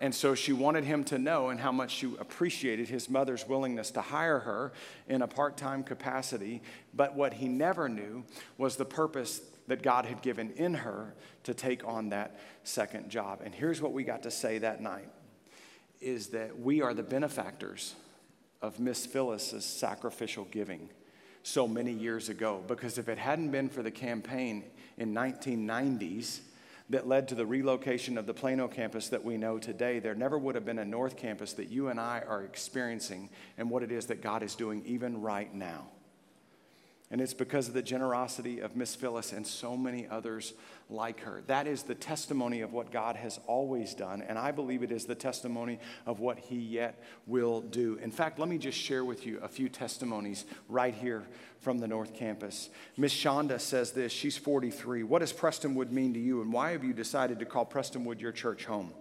And 0.00 0.14
so 0.14 0.34
she 0.34 0.52
wanted 0.52 0.84
him 0.84 1.04
to 1.04 1.18
know 1.18 1.50
and 1.50 1.60
how 1.60 1.70
much 1.70 1.92
she 1.92 2.14
appreciated 2.18 2.88
his 2.88 3.08
mother's 3.08 3.46
willingness 3.46 3.92
to 3.92 4.00
hire 4.00 4.40
her 4.40 4.72
in 5.08 5.22
a 5.22 5.28
part 5.28 5.56
time 5.56 5.84
capacity. 5.84 6.62
But 6.92 7.14
what 7.14 7.34
he 7.34 7.48
never 7.48 7.88
knew 7.88 8.24
was 8.58 8.76
the 8.76 8.84
purpose 8.84 9.40
that 9.68 9.82
God 9.82 10.04
had 10.04 10.20
given 10.20 10.50
in 10.56 10.74
her 10.74 11.14
to 11.44 11.54
take 11.54 11.86
on 11.86 12.10
that 12.10 12.38
second 12.64 13.08
job. 13.08 13.40
And 13.44 13.54
here's 13.54 13.80
what 13.80 13.92
we 13.92 14.02
got 14.02 14.24
to 14.24 14.30
say 14.30 14.58
that 14.58 14.82
night 14.82 15.08
is 16.00 16.28
that 16.28 16.58
we 16.58 16.82
are 16.82 16.92
the 16.92 17.02
benefactors 17.02 17.94
of 18.60 18.80
Miss 18.80 19.06
Phyllis's 19.06 19.64
sacrificial 19.64 20.46
giving 20.50 20.90
so 21.44 21.68
many 21.68 21.92
years 21.92 22.28
ago. 22.28 22.64
Because 22.66 22.98
if 22.98 23.08
it 23.08 23.18
hadn't 23.18 23.50
been 23.50 23.68
for 23.68 23.82
the 23.82 23.90
campaign 23.90 24.64
in 24.96 25.14
1990s, 25.14 26.40
that 26.90 27.06
led 27.06 27.28
to 27.28 27.34
the 27.34 27.46
relocation 27.46 28.18
of 28.18 28.26
the 28.26 28.34
Plano 28.34 28.66
campus 28.66 29.08
that 29.08 29.24
we 29.24 29.36
know 29.36 29.58
today, 29.58 30.00
there 30.00 30.14
never 30.14 30.36
would 30.36 30.54
have 30.54 30.64
been 30.64 30.78
a 30.78 30.84
North 30.84 31.16
campus 31.16 31.52
that 31.54 31.70
you 31.70 31.88
and 31.88 32.00
I 32.00 32.22
are 32.26 32.42
experiencing 32.42 33.30
and 33.56 33.70
what 33.70 33.82
it 33.82 33.92
is 33.92 34.06
that 34.06 34.20
God 34.20 34.42
is 34.42 34.54
doing 34.54 34.82
even 34.84 35.20
right 35.20 35.54
now. 35.54 35.86
And 37.10 37.20
it's 37.20 37.34
because 37.34 37.68
of 37.68 37.74
the 37.74 37.82
generosity 37.82 38.60
of 38.60 38.76
Miss 38.76 38.94
Phyllis 38.94 39.32
and 39.32 39.46
so 39.46 39.76
many 39.76 40.08
others 40.08 40.54
like 40.88 41.20
her. 41.20 41.42
That 41.46 41.66
is 41.66 41.82
the 41.82 41.94
testimony 41.94 42.62
of 42.62 42.72
what 42.72 42.90
God 42.90 43.16
has 43.16 43.38
always 43.46 43.94
done, 43.94 44.22
and 44.22 44.38
I 44.38 44.50
believe 44.50 44.82
it 44.82 44.90
is 44.90 45.04
the 45.04 45.14
testimony 45.14 45.78
of 46.06 46.20
what 46.20 46.38
He 46.38 46.56
yet 46.56 47.02
will 47.26 47.60
do. 47.60 47.98
In 48.02 48.10
fact, 48.10 48.38
let 48.38 48.48
me 48.48 48.58
just 48.58 48.78
share 48.78 49.04
with 49.04 49.26
you 49.26 49.38
a 49.42 49.48
few 49.48 49.68
testimonies 49.68 50.46
right 50.68 50.94
here 50.94 51.24
from 51.60 51.78
the 51.78 51.88
North 51.88 52.14
Campus. 52.14 52.70
Miss 52.96 53.14
Shonda 53.14 53.60
says 53.60 53.92
this 53.92 54.10
She's 54.10 54.36
43. 54.36 55.02
What 55.02 55.20
does 55.20 55.32
Prestonwood 55.32 55.90
mean 55.90 56.14
to 56.14 56.20
you, 56.20 56.40
and 56.40 56.52
why 56.52 56.72
have 56.72 56.84
you 56.84 56.94
decided 56.94 57.38
to 57.38 57.44
call 57.44 57.66
Prestonwood 57.66 58.20
your 58.20 58.32
church 58.32 58.64
home? 58.64 58.92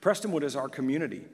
Prestonwood 0.00 0.42
is 0.42 0.56
our 0.56 0.68
community. 0.68 1.24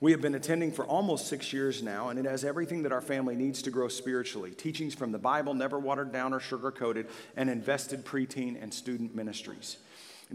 We 0.00 0.12
have 0.12 0.20
been 0.20 0.34
attending 0.34 0.72
for 0.72 0.84
almost 0.84 1.28
six 1.28 1.52
years 1.52 1.82
now, 1.82 2.08
and 2.08 2.18
it 2.18 2.24
has 2.24 2.44
everything 2.44 2.82
that 2.82 2.92
our 2.92 3.00
family 3.00 3.36
needs 3.36 3.62
to 3.62 3.70
grow 3.70 3.88
spiritually 3.88 4.50
teachings 4.50 4.94
from 4.94 5.12
the 5.12 5.18
Bible, 5.18 5.54
never 5.54 5.78
watered 5.78 6.12
down 6.12 6.34
or 6.34 6.40
sugar 6.40 6.70
coated, 6.70 7.06
and 7.36 7.48
invested 7.48 8.04
preteen 8.04 8.60
and 8.60 8.74
student 8.74 9.14
ministries. 9.14 9.78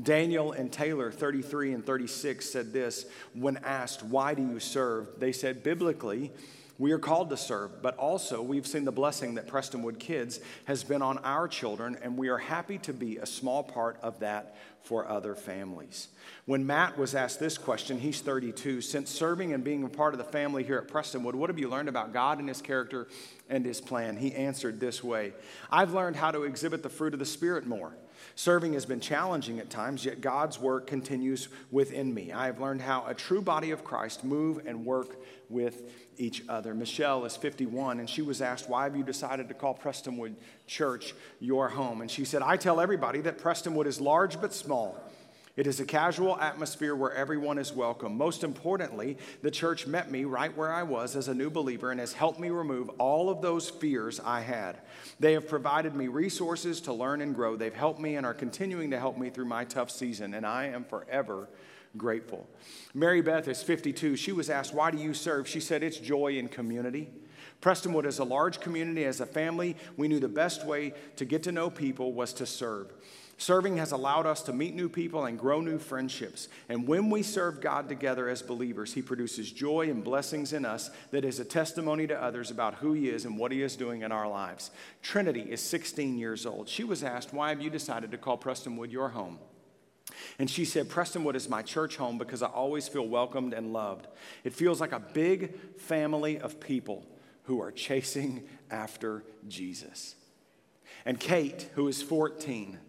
Daniel 0.01 0.51
and 0.53 0.71
Taylor, 0.71 1.11
33 1.11 1.73
and 1.73 1.85
36, 1.85 2.49
said 2.49 2.71
this 2.71 3.05
when 3.33 3.57
asked, 3.57 4.03
Why 4.03 4.33
do 4.33 4.41
you 4.41 4.59
serve? 4.59 5.07
They 5.17 5.31
said, 5.31 5.63
Biblically, 5.63 6.31
we 6.79 6.93
are 6.93 6.97
called 6.97 7.29
to 7.29 7.37
serve, 7.37 7.81
but 7.81 7.97
also 7.97 8.41
we've 8.41 8.65
seen 8.65 8.85
the 8.85 8.91
blessing 8.91 9.35
that 9.35 9.47
Prestonwood 9.47 9.99
Kids 9.99 10.39
has 10.63 10.83
been 10.83 11.01
on 11.01 11.17
our 11.19 11.47
children, 11.47 11.97
and 12.01 12.17
we 12.17 12.29
are 12.29 12.37
happy 12.37 12.77
to 12.79 12.93
be 12.93 13.17
a 13.17 13.25
small 13.25 13.63
part 13.63 13.99
of 14.01 14.19
that 14.19 14.55
for 14.81 15.05
other 15.05 15.35
families. 15.35 16.07
When 16.45 16.65
Matt 16.65 16.97
was 16.97 17.13
asked 17.13 17.37
this 17.39 17.57
question, 17.57 17.99
he's 17.99 18.21
32. 18.21 18.79
Since 18.79 19.09
serving 19.09 19.53
and 19.53 19.61
being 19.61 19.83
a 19.83 19.89
part 19.89 20.13
of 20.13 20.17
the 20.19 20.23
family 20.23 20.63
here 20.63 20.77
at 20.77 20.87
Prestonwood, 20.87 21.35
what 21.35 21.49
have 21.49 21.59
you 21.59 21.67
learned 21.69 21.89
about 21.89 22.13
God 22.13 22.39
and 22.39 22.47
His 22.47 22.61
character 22.61 23.09
and 23.49 23.65
His 23.65 23.81
plan? 23.81 24.15
He 24.15 24.33
answered 24.33 24.79
this 24.79 25.03
way 25.03 25.33
I've 25.69 25.93
learned 25.93 26.15
how 26.15 26.31
to 26.31 26.43
exhibit 26.43 26.81
the 26.81 26.89
fruit 26.89 27.13
of 27.13 27.19
the 27.19 27.25
Spirit 27.25 27.67
more. 27.67 27.93
Serving 28.36 28.73
has 28.73 28.86
been 28.86 28.99
challenging 28.99 29.60
at 29.60 29.69
times, 29.69 30.05
yet 30.05 30.21
God's 30.21 30.60
work 30.60 30.88
continues 30.88 31.49
within 31.71 32.13
me. 32.13 32.32
I 32.32 32.45
have 32.45 32.60
learned 32.60 32.82
how 32.82 33.05
a 33.08 33.13
true 33.13 33.41
body 33.41 33.71
of 33.71 33.84
Christ 33.84 34.23
move 34.23 34.62
and 34.65 34.86
work 34.86 35.17
with 35.49 35.91
each 36.17 36.43
other. 36.47 36.73
Michelle 36.73 37.25
is 37.25 37.36
51, 37.36 37.99
and 37.99 38.10
she 38.10 38.21
was 38.21 38.41
asked, 38.41 38.69
Why 38.69 38.84
have 38.84 38.95
you 38.95 39.03
decided 39.03 39.47
to 39.47 39.53
call 39.53 39.73
Prestonwood 39.73 40.36
Church 40.67 41.13
your 41.39 41.69
home? 41.69 42.01
And 42.01 42.12
she 42.12 42.25
said, 42.25 42.41
I 42.41 42.58
tell 42.58 42.79
everybody 42.79 43.21
that 43.21 43.39
Prestonwood 43.39 43.88
is 43.88 43.99
large 43.99 44.39
but 44.39 44.53
small. 44.53 45.01
It 45.55 45.67
is 45.67 45.79
a 45.79 45.85
casual 45.85 46.39
atmosphere 46.39 46.95
where 46.95 47.13
everyone 47.13 47.57
is 47.57 47.73
welcome. 47.73 48.17
Most 48.17 48.43
importantly, 48.43 49.17
the 49.41 49.51
church 49.51 49.88
met 49.88 50.09
me 50.09 50.23
right 50.23 50.55
where 50.55 50.71
I 50.71 50.83
was 50.83 51.15
as 51.15 51.27
a 51.27 51.33
new 51.33 51.49
believer 51.49 51.91
and 51.91 51.99
has 51.99 52.13
helped 52.13 52.39
me 52.39 52.49
remove 52.49 52.89
all 52.97 53.29
of 53.29 53.41
those 53.41 53.69
fears 53.69 54.19
I 54.23 54.41
had. 54.41 54.79
They 55.19 55.33
have 55.33 55.47
provided 55.47 55.95
me 55.95 56.07
resources 56.07 56.79
to 56.81 56.93
learn 56.93 57.21
and 57.21 57.35
grow. 57.35 57.55
They've 57.55 57.73
helped 57.73 57.99
me 57.99 58.15
and 58.15 58.25
are 58.25 58.33
continuing 58.33 58.91
to 58.91 58.99
help 58.99 59.17
me 59.17 59.29
through 59.29 59.45
my 59.45 59.65
tough 59.65 59.91
season, 59.91 60.33
and 60.33 60.45
I 60.45 60.67
am 60.67 60.85
forever 60.85 61.49
grateful. 61.97 62.47
Mary 62.93 63.21
Beth 63.21 63.47
is 63.47 63.63
52. 63.63 64.15
She 64.15 64.31
was 64.31 64.49
asked, 64.49 64.73
Why 64.73 64.91
do 64.91 64.97
you 64.97 65.13
serve? 65.13 65.47
She 65.47 65.59
said, 65.59 65.83
It's 65.83 65.97
joy 65.97 66.38
in 66.38 66.47
community. 66.47 67.09
Prestonwood 67.62 68.05
is 68.05 68.19
a 68.19 68.23
large 68.23 68.59
community. 68.59 69.03
As 69.05 69.19
a 69.19 69.25
family, 69.25 69.75
we 69.97 70.07
knew 70.07 70.19
the 70.19 70.29
best 70.29 70.65
way 70.65 70.93
to 71.17 71.25
get 71.25 71.43
to 71.43 71.51
know 71.51 71.69
people 71.69 72.13
was 72.13 72.33
to 72.33 72.45
serve. 72.45 72.93
Serving 73.39 73.78
has 73.78 73.93
allowed 73.93 74.25
us 74.25 74.41
to 74.43 74.52
meet 74.52 74.75
new 74.75 74.89
people 74.89 75.23
and 75.23 75.39
grow 75.39 75.62
new 75.62 75.80
friendships. 75.80 76.49
And 76.67 76.86
when 76.86 77.10
we 77.10 77.23
serve 77.23 77.62
God 77.62 77.88
together 77.88 78.28
as 78.28 78.41
believers, 78.41 78.93
He 78.93 79.02
produces 79.02 79.49
joy 79.49 79.89
and 79.89 80.04
blessings 80.04 80.52
in 80.52 80.65
us 80.65 80.91
that 81.12 81.23
is 81.23 81.39
a 81.39 81.45
testimony 81.45 82.06
to 82.08 82.21
others 82.21 82.52
about 82.52 82.75
who 82.75 82.91
He 82.91 83.08
is 83.08 83.23
and 83.23 83.38
what 83.38 83.54
He 83.54 83.62
is 83.62 83.78
doing 83.78 84.02
in 84.02 84.12
our 84.12 84.28
lives. 84.28 84.71
Trinity 85.02 85.39
is 85.39 85.62
16 85.62 86.17
years 86.17 86.45
old. 86.45 86.67
She 86.67 86.84
was 86.84 87.02
asked, 87.02 87.34
Why 87.34 87.47
have 87.47 87.62
you 87.62 87.69
decided 87.69 88.12
to 88.12 88.17
call 88.17 88.38
Prestonwood 88.38 88.91
your 88.91 89.08
home? 89.08 89.39
And 90.38 90.49
she 90.49 90.65
said, 90.65 90.89
Prestonwood 90.89 91.36
is 91.36 91.47
my 91.47 91.62
church 91.62 91.95
home 91.95 92.17
because 92.17 92.43
I 92.43 92.47
always 92.47 92.89
feel 92.89 93.08
welcomed 93.08 93.54
and 93.54 93.71
loved. 93.71 94.08
It 94.43 94.54
feels 94.54 94.82
like 94.82 94.91
a 94.91 94.99
big 94.99 95.78
family 95.78 96.39
of 96.39 96.60
people 96.60 97.06
who 97.43 97.62
are 97.62 97.71
chasing 97.71 98.49
after 98.69 99.23
Jesus. 99.47 100.15
And 101.06 101.17
Kate, 101.17 101.69
who 101.75 101.88
is 101.88 102.02
14, 102.02 102.80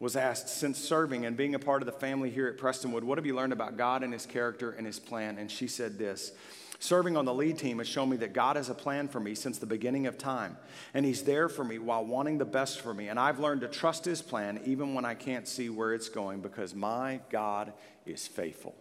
was 0.00 0.16
asked, 0.16 0.48
since 0.48 0.78
serving 0.78 1.26
and 1.26 1.36
being 1.36 1.54
a 1.54 1.58
part 1.58 1.82
of 1.82 1.86
the 1.86 1.92
family 1.92 2.30
here 2.30 2.48
at 2.48 2.56
Prestonwood, 2.56 3.02
what 3.02 3.18
have 3.18 3.26
you 3.26 3.36
learned 3.36 3.52
about 3.52 3.76
God 3.76 4.02
and 4.02 4.12
His 4.12 4.26
character 4.26 4.72
and 4.72 4.86
His 4.86 4.98
plan? 4.98 5.38
And 5.38 5.50
she 5.50 5.68
said 5.68 5.98
this 5.98 6.32
Serving 6.78 7.18
on 7.18 7.26
the 7.26 7.34
lead 7.34 7.58
team 7.58 7.76
has 7.76 7.86
shown 7.86 8.08
me 8.08 8.16
that 8.16 8.32
God 8.32 8.56
has 8.56 8.70
a 8.70 8.74
plan 8.74 9.06
for 9.06 9.20
me 9.20 9.34
since 9.34 9.58
the 9.58 9.66
beginning 9.66 10.06
of 10.06 10.16
time, 10.16 10.56
and 10.94 11.04
He's 11.04 11.22
there 11.22 11.50
for 11.50 11.62
me 11.62 11.78
while 11.78 12.04
wanting 12.04 12.38
the 12.38 12.46
best 12.46 12.80
for 12.80 12.94
me. 12.94 13.08
And 13.08 13.20
I've 13.20 13.38
learned 13.38 13.60
to 13.60 13.68
trust 13.68 14.06
His 14.06 14.22
plan 14.22 14.60
even 14.64 14.94
when 14.94 15.04
I 15.04 15.14
can't 15.14 15.46
see 15.46 15.68
where 15.68 15.92
it's 15.92 16.08
going 16.08 16.40
because 16.40 16.74
my 16.74 17.20
God 17.28 17.74
is 18.06 18.26
faithful. 18.26 18.74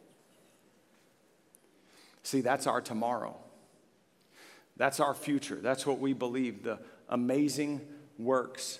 See, 2.24 2.40
that's 2.40 2.66
our 2.66 2.80
tomorrow. 2.80 3.36
That's 4.78 5.02
our 5.02 5.14
future. 5.14 5.56
That's 5.56 5.86
what 5.86 6.00
we 6.00 6.14
believe 6.14 6.64
the 6.64 6.80
amazing 7.10 7.82
works, 8.18 8.80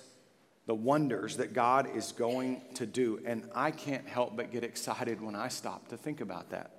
the 0.70 0.74
wonders 0.74 1.38
that 1.38 1.52
God 1.52 1.88
is 1.96 2.12
going 2.12 2.60
to 2.74 2.86
do. 2.86 3.18
And 3.26 3.42
I 3.56 3.72
can't 3.72 4.06
help 4.06 4.36
but 4.36 4.52
get 4.52 4.62
excited 4.62 5.20
when 5.20 5.34
I 5.34 5.48
stop 5.48 5.88
to 5.88 5.96
think 5.96 6.20
about 6.20 6.50
that. 6.50 6.70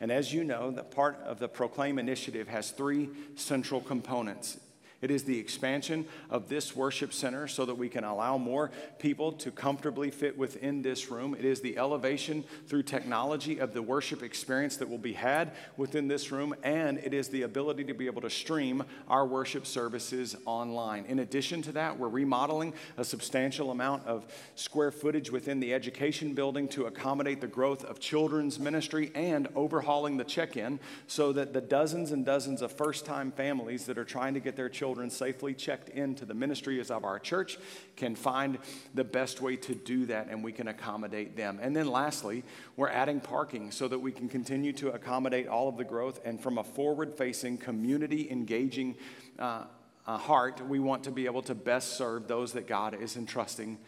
And 0.00 0.10
as 0.10 0.32
you 0.32 0.42
know, 0.42 0.70
the 0.70 0.84
part 0.84 1.20
of 1.22 1.38
the 1.38 1.46
Proclaim 1.46 1.98
initiative 1.98 2.48
has 2.48 2.70
three 2.70 3.10
central 3.34 3.82
components 3.82 4.58
it 5.04 5.10
is 5.10 5.24
the 5.24 5.38
expansion 5.38 6.06
of 6.30 6.48
this 6.48 6.74
worship 6.74 7.12
center 7.12 7.46
so 7.46 7.66
that 7.66 7.74
we 7.74 7.90
can 7.90 8.04
allow 8.04 8.38
more 8.38 8.70
people 8.98 9.32
to 9.32 9.50
comfortably 9.50 10.10
fit 10.10 10.38
within 10.38 10.80
this 10.80 11.10
room. 11.10 11.36
It 11.38 11.44
is 11.44 11.60
the 11.60 11.76
elevation 11.76 12.42
through 12.68 12.84
technology 12.84 13.58
of 13.58 13.74
the 13.74 13.82
worship 13.82 14.22
experience 14.22 14.78
that 14.78 14.88
will 14.88 14.96
be 14.96 15.12
had 15.12 15.52
within 15.76 16.08
this 16.08 16.32
room. 16.32 16.54
And 16.62 16.96
it 16.96 17.12
is 17.12 17.28
the 17.28 17.42
ability 17.42 17.84
to 17.84 17.92
be 17.92 18.06
able 18.06 18.22
to 18.22 18.30
stream 18.30 18.82
our 19.06 19.26
worship 19.26 19.66
services 19.66 20.36
online. 20.46 21.04
In 21.04 21.18
addition 21.18 21.60
to 21.62 21.72
that, 21.72 21.98
we're 21.98 22.08
remodeling 22.08 22.72
a 22.96 23.04
substantial 23.04 23.72
amount 23.72 24.06
of 24.06 24.24
square 24.54 24.90
footage 24.90 25.30
within 25.30 25.60
the 25.60 25.74
education 25.74 26.32
building 26.32 26.66
to 26.68 26.86
accommodate 26.86 27.42
the 27.42 27.46
growth 27.46 27.84
of 27.84 28.00
children's 28.00 28.58
ministry 28.58 29.12
and 29.14 29.48
overhauling 29.54 30.16
the 30.16 30.24
check 30.24 30.56
in 30.56 30.80
so 31.08 31.30
that 31.30 31.52
the 31.52 31.60
dozens 31.60 32.10
and 32.10 32.24
dozens 32.24 32.62
of 32.62 32.72
first 32.72 33.04
time 33.04 33.30
families 33.30 33.84
that 33.84 33.98
are 33.98 34.04
trying 34.04 34.32
to 34.32 34.40
get 34.40 34.56
their 34.56 34.70
children 34.70 34.93
children 34.94 35.10
safely 35.10 35.52
checked 35.52 35.88
into 35.88 36.24
the 36.24 36.34
ministries 36.34 36.88
of 36.88 37.04
our 37.04 37.18
church 37.18 37.58
can 37.96 38.14
find 38.14 38.58
the 38.94 39.02
best 39.02 39.40
way 39.40 39.56
to 39.56 39.74
do 39.74 40.06
that 40.06 40.28
and 40.30 40.44
we 40.44 40.52
can 40.52 40.68
accommodate 40.68 41.36
them. 41.36 41.58
And 41.60 41.74
then 41.74 41.88
lastly, 41.88 42.44
we're 42.76 42.90
adding 42.90 43.18
parking 43.18 43.72
so 43.72 43.88
that 43.88 43.98
we 43.98 44.12
can 44.12 44.28
continue 44.28 44.72
to 44.74 44.90
accommodate 44.90 45.48
all 45.48 45.68
of 45.68 45.76
the 45.76 45.82
growth. 45.82 46.20
And 46.24 46.40
from 46.40 46.58
a 46.58 46.62
forward 46.62 47.12
facing, 47.18 47.58
community 47.58 48.30
engaging 48.30 48.94
uh, 49.36 49.64
uh, 50.06 50.16
heart, 50.16 50.64
we 50.64 50.78
want 50.78 51.02
to 51.04 51.10
be 51.10 51.26
able 51.26 51.42
to 51.42 51.56
best 51.56 51.96
serve 51.96 52.28
those 52.28 52.52
that 52.52 52.68
God 52.68 52.94
is 52.94 53.16
entrusting 53.16 53.78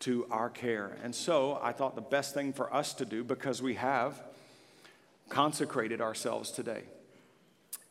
to 0.00 0.26
our 0.30 0.48
care. 0.48 0.96
And 1.04 1.14
so 1.14 1.60
I 1.62 1.72
thought 1.72 1.94
the 1.94 2.00
best 2.00 2.32
thing 2.32 2.54
for 2.54 2.72
us 2.72 2.94
to 2.94 3.04
do, 3.04 3.22
because 3.22 3.60
we 3.60 3.74
have 3.74 4.18
consecrated 5.28 6.00
ourselves 6.00 6.50
today 6.50 6.84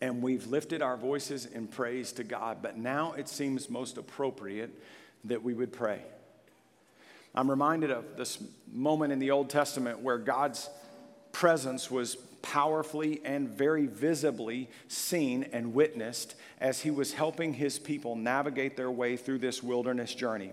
and 0.02 0.22
we've 0.22 0.48
lifted 0.48 0.82
our 0.82 0.98
voices 0.98 1.46
in 1.46 1.68
praise 1.68 2.12
to 2.14 2.24
God, 2.24 2.60
but 2.62 2.78
now 2.78 3.14
it 3.14 3.28
seems 3.28 3.70
most 3.70 3.98
appropriate 3.98 4.70
that 5.26 5.42
we 5.42 5.54
would 5.54 5.74
pray. 5.74 6.02
I'm 7.34 7.50
reminded 7.50 7.92
of 7.92 8.18
this 8.18 8.44
moment 8.72 9.14
in 9.14 9.20
the 9.20 9.32
Old 9.32 9.50
Testament 9.50 10.00
where 10.00 10.18
God's 10.18 10.70
presence 11.32 11.92
was 11.92 12.18
powerfully 12.48 13.20
and 13.26 13.50
very 13.50 13.88
visibly 13.88 14.70
seen 14.88 15.44
and 15.52 15.74
witnessed 15.74 16.36
as 16.60 16.80
he 16.80 16.90
was 16.90 17.12
helping 17.12 17.54
his 17.54 17.78
people 17.78 18.16
navigate 18.16 18.78
their 18.78 18.90
way 18.90 19.18
through 19.18 19.38
this 19.38 19.62
wilderness 19.62 20.16
journey. 20.16 20.52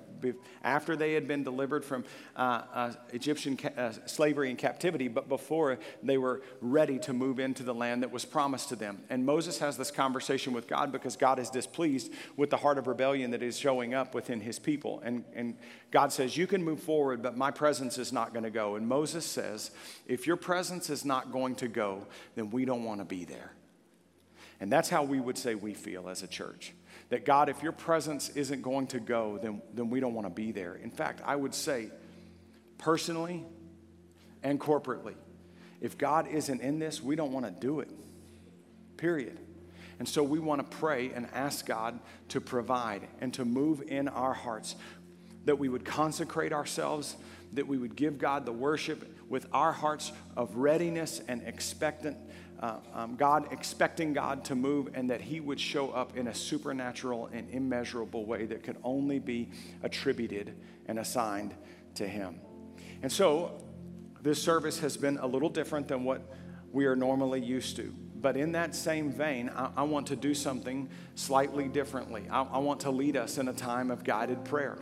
After 0.64 0.96
they 0.96 1.12
had 1.12 1.28
been 1.28 1.44
delivered 1.44 1.84
from 1.84 2.04
uh, 2.34 2.62
uh, 2.74 2.92
Egyptian 3.12 3.56
ca- 3.56 3.70
uh, 3.76 3.92
slavery 4.06 4.50
and 4.50 4.58
captivity, 4.58 5.06
but 5.06 5.28
before 5.28 5.78
they 6.02 6.18
were 6.18 6.42
ready 6.60 6.98
to 6.98 7.12
move 7.12 7.38
into 7.38 7.62
the 7.62 7.74
land 7.74 8.02
that 8.02 8.10
was 8.10 8.24
promised 8.24 8.70
to 8.70 8.76
them. 8.76 9.02
And 9.08 9.24
Moses 9.24 9.58
has 9.60 9.76
this 9.76 9.92
conversation 9.92 10.52
with 10.52 10.66
God 10.66 10.90
because 10.90 11.16
God 11.16 11.38
is 11.38 11.48
displeased 11.48 12.10
with 12.36 12.50
the 12.50 12.56
heart 12.56 12.76
of 12.76 12.88
rebellion 12.88 13.30
that 13.30 13.42
is 13.42 13.56
showing 13.56 13.94
up 13.94 14.14
within 14.14 14.40
his 14.40 14.58
people. 14.58 15.00
And, 15.04 15.24
and 15.34 15.56
God 15.92 16.12
says, 16.12 16.36
You 16.36 16.48
can 16.48 16.64
move 16.64 16.80
forward, 16.80 17.22
but 17.22 17.36
my 17.36 17.52
presence 17.52 17.98
is 17.98 18.12
not 18.12 18.32
going 18.32 18.42
to 18.42 18.50
go. 18.50 18.74
And 18.74 18.88
Moses 18.88 19.24
says, 19.24 19.70
If 20.06 20.26
your 20.26 20.36
presence 20.36 20.90
is 20.90 21.04
not 21.04 21.30
going 21.30 21.54
to 21.56 21.68
go, 21.68 21.83
then 22.34 22.50
we 22.50 22.64
don't 22.64 22.84
want 22.84 23.00
to 23.00 23.04
be 23.04 23.24
there. 23.24 23.52
And 24.60 24.70
that's 24.72 24.88
how 24.88 25.02
we 25.02 25.20
would 25.20 25.36
say 25.36 25.54
we 25.54 25.74
feel 25.74 26.08
as 26.08 26.22
a 26.22 26.26
church. 26.26 26.72
That 27.10 27.24
God, 27.24 27.48
if 27.48 27.62
your 27.62 27.72
presence 27.72 28.30
isn't 28.30 28.62
going 28.62 28.86
to 28.88 29.00
go, 29.00 29.38
then, 29.42 29.60
then 29.74 29.90
we 29.90 30.00
don't 30.00 30.14
want 30.14 30.26
to 30.26 30.32
be 30.32 30.52
there. 30.52 30.74
In 30.76 30.90
fact, 30.90 31.20
I 31.24 31.36
would 31.36 31.54
say, 31.54 31.90
personally 32.78 33.44
and 34.42 34.60
corporately, 34.60 35.14
if 35.80 35.98
God 35.98 36.28
isn't 36.28 36.60
in 36.60 36.78
this, 36.78 37.02
we 37.02 37.16
don't 37.16 37.32
want 37.32 37.46
to 37.46 37.52
do 37.52 37.80
it. 37.80 37.90
Period. 38.96 39.38
And 39.98 40.08
so 40.08 40.22
we 40.22 40.38
want 40.38 40.60
to 40.60 40.76
pray 40.76 41.12
and 41.14 41.28
ask 41.34 41.66
God 41.66 41.98
to 42.28 42.40
provide 42.40 43.06
and 43.20 43.34
to 43.34 43.44
move 43.44 43.82
in 43.86 44.08
our 44.08 44.32
hearts, 44.32 44.76
that 45.44 45.58
we 45.58 45.68
would 45.68 45.84
consecrate 45.84 46.52
ourselves, 46.52 47.16
that 47.54 47.66
we 47.66 47.78
would 47.78 47.96
give 47.96 48.18
God 48.18 48.46
the 48.46 48.52
worship 48.52 49.16
with 49.28 49.46
our 49.52 49.72
hearts 49.72 50.12
of 50.36 50.56
readiness 50.56 51.20
and 51.28 51.42
expectant 51.42 52.16
uh, 52.60 52.78
um, 52.94 53.16
God, 53.16 53.52
expecting 53.52 54.12
God 54.12 54.44
to 54.46 54.54
move, 54.54 54.88
and 54.94 55.10
that 55.10 55.20
He 55.20 55.40
would 55.40 55.60
show 55.60 55.90
up 55.90 56.16
in 56.16 56.28
a 56.28 56.34
supernatural 56.34 57.28
and 57.32 57.50
immeasurable 57.50 58.24
way 58.24 58.46
that 58.46 58.62
could 58.62 58.76
only 58.82 59.18
be 59.18 59.50
attributed 59.82 60.56
and 60.86 60.98
assigned 60.98 61.54
to 61.96 62.06
Him. 62.06 62.40
And 63.02 63.12
so, 63.12 63.60
this 64.22 64.42
service 64.42 64.78
has 64.78 64.96
been 64.96 65.18
a 65.18 65.26
little 65.26 65.50
different 65.50 65.88
than 65.88 66.04
what 66.04 66.22
we 66.72 66.86
are 66.86 66.96
normally 66.96 67.42
used 67.42 67.76
to. 67.76 67.94
But 68.14 68.38
in 68.38 68.52
that 68.52 68.74
same 68.74 69.12
vein, 69.12 69.50
I, 69.54 69.70
I 69.76 69.82
want 69.82 70.06
to 70.06 70.16
do 70.16 70.32
something 70.32 70.88
slightly 71.14 71.68
differently. 71.68 72.26
I, 72.30 72.44
I 72.44 72.58
want 72.58 72.80
to 72.80 72.90
lead 72.90 73.16
us 73.16 73.36
in 73.36 73.48
a 73.48 73.52
time 73.52 73.90
of 73.90 74.04
guided 74.04 74.44
prayer. 74.44 74.78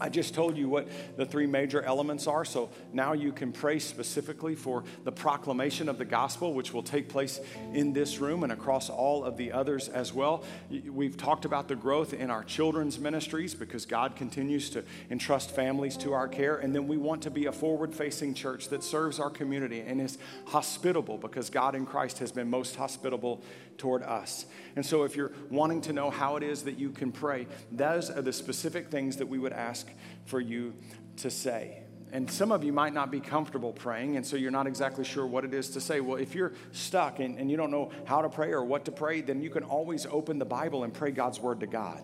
I 0.00 0.08
just 0.08 0.34
told 0.34 0.56
you 0.56 0.68
what 0.68 0.88
the 1.16 1.26
three 1.26 1.46
major 1.46 1.82
elements 1.82 2.26
are, 2.26 2.44
so 2.44 2.70
now 2.92 3.12
you 3.12 3.32
can 3.32 3.52
pray 3.52 3.78
specifically 3.78 4.54
for 4.54 4.84
the 5.04 5.12
proclamation 5.12 5.88
of 5.88 5.98
the 5.98 6.04
gospel, 6.04 6.54
which 6.54 6.72
will 6.72 6.82
take 6.82 7.08
place 7.08 7.40
in 7.72 7.92
this 7.92 8.18
room 8.18 8.42
and 8.42 8.52
across 8.52 8.90
all 8.90 9.24
of 9.24 9.36
the 9.36 9.52
others 9.52 9.88
as 9.88 10.12
well. 10.12 10.44
We've 10.70 11.16
talked 11.16 11.44
about 11.44 11.68
the 11.68 11.76
growth 11.76 12.12
in 12.12 12.30
our 12.30 12.44
children's 12.44 12.98
ministries 12.98 13.54
because 13.54 13.86
God 13.86 14.16
continues 14.16 14.70
to 14.70 14.84
entrust 15.10 15.50
families 15.50 15.96
to 15.98 16.12
our 16.12 16.28
care, 16.28 16.56
and 16.56 16.74
then 16.74 16.86
we 16.86 16.96
want 16.96 17.22
to 17.22 17.30
be 17.30 17.46
a 17.46 17.52
forward 17.52 17.94
facing 17.94 18.34
church 18.34 18.68
that 18.68 18.84
serves 18.84 19.18
our 19.18 19.30
community 19.30 19.80
and 19.80 20.00
is 20.00 20.18
hospitable 20.46 21.18
because 21.18 21.50
God 21.50 21.74
in 21.74 21.86
Christ 21.86 22.18
has 22.18 22.32
been 22.32 22.48
most 22.48 22.76
hospitable 22.76 23.42
toward 23.78 24.02
us. 24.02 24.44
And 24.76 24.84
so, 24.84 25.04
if 25.04 25.16
you're 25.16 25.32
wanting 25.50 25.80
to 25.82 25.92
know 25.92 26.10
how 26.10 26.36
it 26.36 26.42
is 26.42 26.64
that 26.64 26.78
you 26.78 26.90
can 26.90 27.12
pray, 27.12 27.46
those 27.72 28.10
are 28.10 28.22
the 28.22 28.32
specific 28.32 28.90
things 28.90 29.16
that 29.16 29.26
we 29.26 29.38
would 29.38 29.52
ask 29.52 29.88
for 30.26 30.40
you 30.40 30.74
to 31.18 31.30
say. 31.30 31.82
And 32.10 32.30
some 32.30 32.52
of 32.52 32.64
you 32.64 32.72
might 32.72 32.94
not 32.94 33.10
be 33.10 33.20
comfortable 33.20 33.72
praying, 33.72 34.16
and 34.16 34.26
so 34.26 34.36
you're 34.36 34.50
not 34.50 34.66
exactly 34.66 35.04
sure 35.04 35.26
what 35.26 35.44
it 35.44 35.52
is 35.52 35.70
to 35.70 35.80
say. 35.80 36.00
Well, 36.00 36.16
if 36.16 36.34
you're 36.34 36.52
stuck 36.72 37.18
and, 37.18 37.38
and 37.38 37.50
you 37.50 37.56
don't 37.56 37.70
know 37.70 37.90
how 38.06 38.22
to 38.22 38.30
pray 38.30 38.52
or 38.52 38.64
what 38.64 38.86
to 38.86 38.92
pray, 38.92 39.20
then 39.20 39.42
you 39.42 39.50
can 39.50 39.62
always 39.62 40.06
open 40.06 40.38
the 40.38 40.46
Bible 40.46 40.84
and 40.84 40.94
pray 40.94 41.10
God's 41.10 41.38
word 41.38 41.60
to 41.60 41.66
God. 41.66 42.02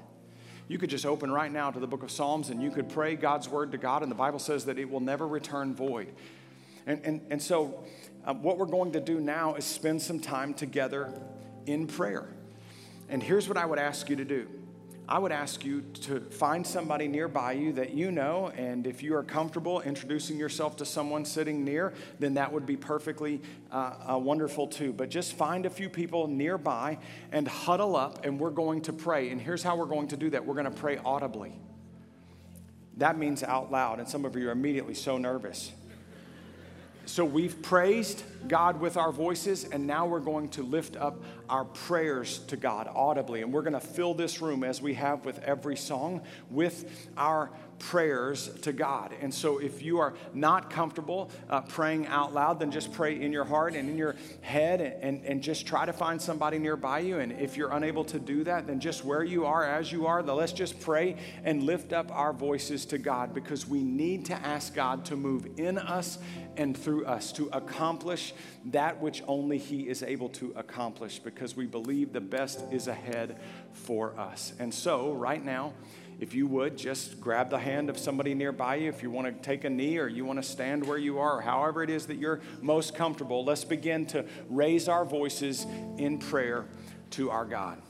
You 0.68 0.78
could 0.78 0.90
just 0.90 1.06
open 1.06 1.30
right 1.30 1.50
now 1.50 1.70
to 1.70 1.78
the 1.78 1.86
book 1.86 2.02
of 2.02 2.10
Psalms 2.10 2.50
and 2.50 2.62
you 2.62 2.70
could 2.70 2.88
pray 2.88 3.16
God's 3.16 3.48
word 3.48 3.72
to 3.72 3.78
God, 3.78 4.02
and 4.02 4.10
the 4.10 4.16
Bible 4.16 4.38
says 4.38 4.66
that 4.66 4.78
it 4.78 4.90
will 4.90 5.00
never 5.00 5.26
return 5.26 5.74
void. 5.74 6.12
And, 6.86 7.00
and, 7.04 7.20
and 7.30 7.42
so, 7.42 7.84
uh, 8.26 8.34
what 8.34 8.58
we're 8.58 8.66
going 8.66 8.92
to 8.92 9.00
do 9.00 9.20
now 9.20 9.54
is 9.54 9.64
spend 9.64 10.02
some 10.02 10.20
time 10.20 10.54
together 10.54 11.12
in 11.66 11.86
prayer. 11.86 12.28
And 13.08 13.22
here's 13.22 13.48
what 13.48 13.56
I 13.56 13.66
would 13.66 13.78
ask 13.78 14.08
you 14.08 14.16
to 14.16 14.24
do 14.24 14.48
I 15.06 15.18
would 15.18 15.32
ask 15.32 15.64
you 15.66 15.82
to 16.04 16.20
find 16.20 16.66
somebody 16.66 17.08
nearby 17.08 17.52
you 17.52 17.72
that 17.74 17.92
you 17.92 18.10
know, 18.10 18.50
and 18.56 18.86
if 18.86 19.02
you 19.02 19.14
are 19.16 19.22
comfortable 19.22 19.82
introducing 19.82 20.38
yourself 20.38 20.78
to 20.78 20.86
someone 20.86 21.26
sitting 21.26 21.62
near, 21.62 21.92
then 22.18 22.34
that 22.34 22.50
would 22.50 22.64
be 22.64 22.76
perfectly 22.76 23.42
uh, 23.70 24.12
uh, 24.12 24.18
wonderful 24.18 24.66
too. 24.66 24.94
But 24.94 25.10
just 25.10 25.34
find 25.34 25.66
a 25.66 25.70
few 25.70 25.90
people 25.90 26.26
nearby 26.26 26.98
and 27.32 27.46
huddle 27.46 27.96
up, 27.96 28.24
and 28.24 28.40
we're 28.40 28.50
going 28.50 28.80
to 28.82 28.94
pray. 28.94 29.28
And 29.28 29.38
here's 29.38 29.62
how 29.62 29.76
we're 29.76 29.84
going 29.84 30.08
to 30.08 30.16
do 30.16 30.30
that 30.30 30.46
we're 30.46 30.54
going 30.54 30.64
to 30.64 30.70
pray 30.70 30.98
audibly. 31.04 31.52
That 32.96 33.18
means 33.18 33.42
out 33.42 33.70
loud, 33.70 33.98
and 33.98 34.08
some 34.08 34.24
of 34.24 34.36
you 34.36 34.48
are 34.48 34.52
immediately 34.52 34.94
so 34.94 35.18
nervous. 35.18 35.72
So 37.06 37.24
we've 37.24 37.60
praised 37.60 38.22
God 38.48 38.80
with 38.80 38.96
our 38.96 39.12
voices, 39.12 39.64
and 39.64 39.86
now 39.86 40.06
we're 40.06 40.20
going 40.20 40.48
to 40.50 40.62
lift 40.62 40.96
up 40.96 41.22
our 41.48 41.64
prayers 41.64 42.38
to 42.46 42.56
God 42.56 42.88
audibly. 42.94 43.42
And 43.42 43.52
we're 43.52 43.62
going 43.62 43.74
to 43.74 43.80
fill 43.80 44.14
this 44.14 44.40
room 44.40 44.64
as 44.64 44.80
we 44.80 44.94
have 44.94 45.24
with 45.24 45.42
every 45.42 45.76
song 45.76 46.22
with 46.50 47.08
our 47.16 47.50
prayers 47.78 48.48
to 48.62 48.72
God. 48.72 49.14
And 49.20 49.32
so, 49.32 49.58
if 49.58 49.82
you 49.82 49.98
are 49.98 50.14
not 50.32 50.70
comfortable 50.70 51.30
uh, 51.50 51.62
praying 51.62 52.06
out 52.06 52.32
loud, 52.32 52.60
then 52.60 52.70
just 52.70 52.92
pray 52.92 53.20
in 53.20 53.32
your 53.32 53.44
heart 53.44 53.74
and 53.74 53.88
in 53.88 53.98
your 53.98 54.16
head 54.40 54.80
and, 54.80 55.02
and, 55.02 55.24
and, 55.24 55.42
just 55.42 55.66
try 55.66 55.84
to 55.84 55.92
find 55.92 56.20
somebody 56.22 56.58
nearby 56.58 57.00
you. 57.00 57.18
And 57.18 57.32
if 57.32 57.56
you're 57.56 57.72
unable 57.72 58.04
to 58.04 58.18
do 58.18 58.44
that, 58.44 58.66
then 58.66 58.80
just 58.80 59.04
where 59.04 59.24
you 59.24 59.44
are, 59.44 59.64
as 59.64 59.92
you 59.92 60.06
are, 60.06 60.22
let's 60.22 60.52
just 60.52 60.80
pray 60.80 61.16
and 61.42 61.64
lift 61.64 61.92
up 61.92 62.10
our 62.12 62.32
voices 62.32 62.86
to 62.86 62.98
God 62.98 63.34
because 63.34 63.68
we 63.68 63.82
need 63.82 64.24
to 64.26 64.34
ask 64.34 64.74
God 64.74 65.04
to 65.06 65.16
move 65.16 65.46
in 65.58 65.76
us 65.76 66.18
and 66.56 66.76
through 66.76 67.06
us 67.06 67.32
to 67.32 67.48
accomplish 67.52 68.34
that 68.66 69.00
which 69.00 69.22
only 69.26 69.58
He 69.58 69.88
is 69.88 70.02
able 70.02 70.28
to 70.30 70.52
accomplish 70.56 71.18
because 71.18 71.56
we 71.56 71.66
believe 71.66 72.12
the 72.12 72.20
best 72.20 72.64
is 72.70 72.88
ahead 72.88 73.38
for 73.72 74.18
us. 74.18 74.52
And 74.58 74.72
so, 74.72 75.12
right 75.12 75.44
now, 75.44 75.72
if 76.20 76.34
you 76.34 76.46
would, 76.46 76.76
just 76.76 77.20
grab 77.20 77.50
the 77.50 77.58
hand 77.58 77.90
of 77.90 77.98
somebody 77.98 78.34
nearby 78.34 78.76
you. 78.76 78.88
If 78.88 79.02
you 79.02 79.10
want 79.10 79.26
to 79.26 79.32
take 79.42 79.64
a 79.64 79.70
knee 79.70 79.98
or 79.98 80.06
you 80.06 80.24
want 80.24 80.38
to 80.40 80.48
stand 80.48 80.86
where 80.86 80.98
you 80.98 81.18
are, 81.18 81.38
or 81.38 81.40
however 81.40 81.82
it 81.82 81.90
is 81.90 82.06
that 82.06 82.16
you're 82.16 82.40
most 82.62 82.94
comfortable, 82.94 83.44
let's 83.44 83.64
begin 83.64 84.06
to 84.06 84.24
raise 84.48 84.88
our 84.88 85.04
voices 85.04 85.66
in 85.98 86.18
prayer 86.18 86.66
to 87.10 87.30
our 87.30 87.44
God. 87.44 87.80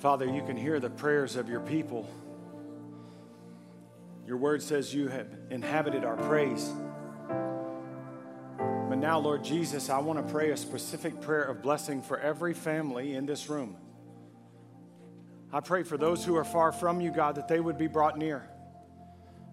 Father, 0.00 0.24
you 0.24 0.40
can 0.40 0.56
hear 0.56 0.80
the 0.80 0.88
prayers 0.88 1.36
of 1.36 1.50
your 1.50 1.60
people. 1.60 2.08
Your 4.26 4.38
word 4.38 4.62
says 4.62 4.94
you 4.94 5.08
have 5.08 5.28
inhabited 5.50 6.06
our 6.06 6.16
praise. 6.16 6.72
But 8.88 8.96
now, 8.96 9.18
Lord 9.18 9.44
Jesus, 9.44 9.90
I 9.90 9.98
want 9.98 10.26
to 10.26 10.32
pray 10.32 10.52
a 10.52 10.56
specific 10.56 11.20
prayer 11.20 11.42
of 11.42 11.60
blessing 11.60 12.00
for 12.00 12.18
every 12.18 12.54
family 12.54 13.14
in 13.14 13.26
this 13.26 13.50
room. 13.50 13.76
I 15.52 15.60
pray 15.60 15.82
for 15.82 15.98
those 15.98 16.24
who 16.24 16.34
are 16.34 16.44
far 16.44 16.72
from 16.72 17.02
you, 17.02 17.10
God, 17.10 17.34
that 17.34 17.46
they 17.46 17.60
would 17.60 17.76
be 17.76 17.86
brought 17.86 18.16
near. 18.16 18.48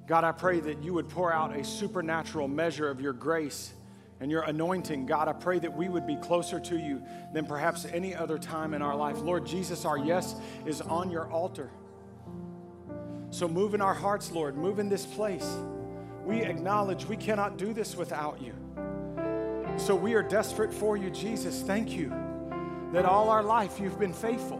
God, 0.07 0.23
I 0.23 0.31
pray 0.31 0.61
that 0.61 0.81
you 0.81 0.93
would 0.93 1.09
pour 1.09 1.33
out 1.33 1.57
a 1.57 1.65
supernatural 1.65 2.47
measure 2.47 2.89
of 2.89 3.01
your 3.01 3.11
grace 3.11 3.73
and 4.19 4.31
your 4.31 4.41
anointing. 4.41 5.05
God, 5.05 5.27
I 5.27 5.33
pray 5.33 5.59
that 5.59 5.75
we 5.75 5.89
would 5.89 6.07
be 6.07 6.15
closer 6.15 6.59
to 6.59 6.77
you 6.77 7.03
than 7.33 7.45
perhaps 7.45 7.85
any 7.85 8.15
other 8.15 8.37
time 8.37 8.73
in 8.73 8.81
our 8.81 8.95
life. 8.95 9.19
Lord 9.19 9.45
Jesus, 9.45 9.85
our 9.85 9.97
yes 9.97 10.35
is 10.65 10.81
on 10.81 11.11
your 11.11 11.29
altar. 11.31 11.69
So 13.29 13.47
move 13.47 13.73
in 13.73 13.81
our 13.81 13.93
hearts, 13.93 14.31
Lord, 14.31 14.57
move 14.57 14.79
in 14.79 14.89
this 14.89 15.05
place. 15.05 15.57
We 16.23 16.41
acknowledge 16.41 17.05
we 17.05 17.17
cannot 17.17 17.57
do 17.57 17.73
this 17.73 17.95
without 17.95 18.41
you. 18.41 18.53
So 19.77 19.95
we 19.95 20.13
are 20.15 20.23
desperate 20.23 20.73
for 20.73 20.97
you, 20.97 21.09
Jesus. 21.09 21.61
Thank 21.61 21.91
you 21.91 22.09
that 22.93 23.05
all 23.05 23.29
our 23.29 23.43
life 23.43 23.79
you've 23.79 23.99
been 23.99 24.13
faithful. 24.13 24.59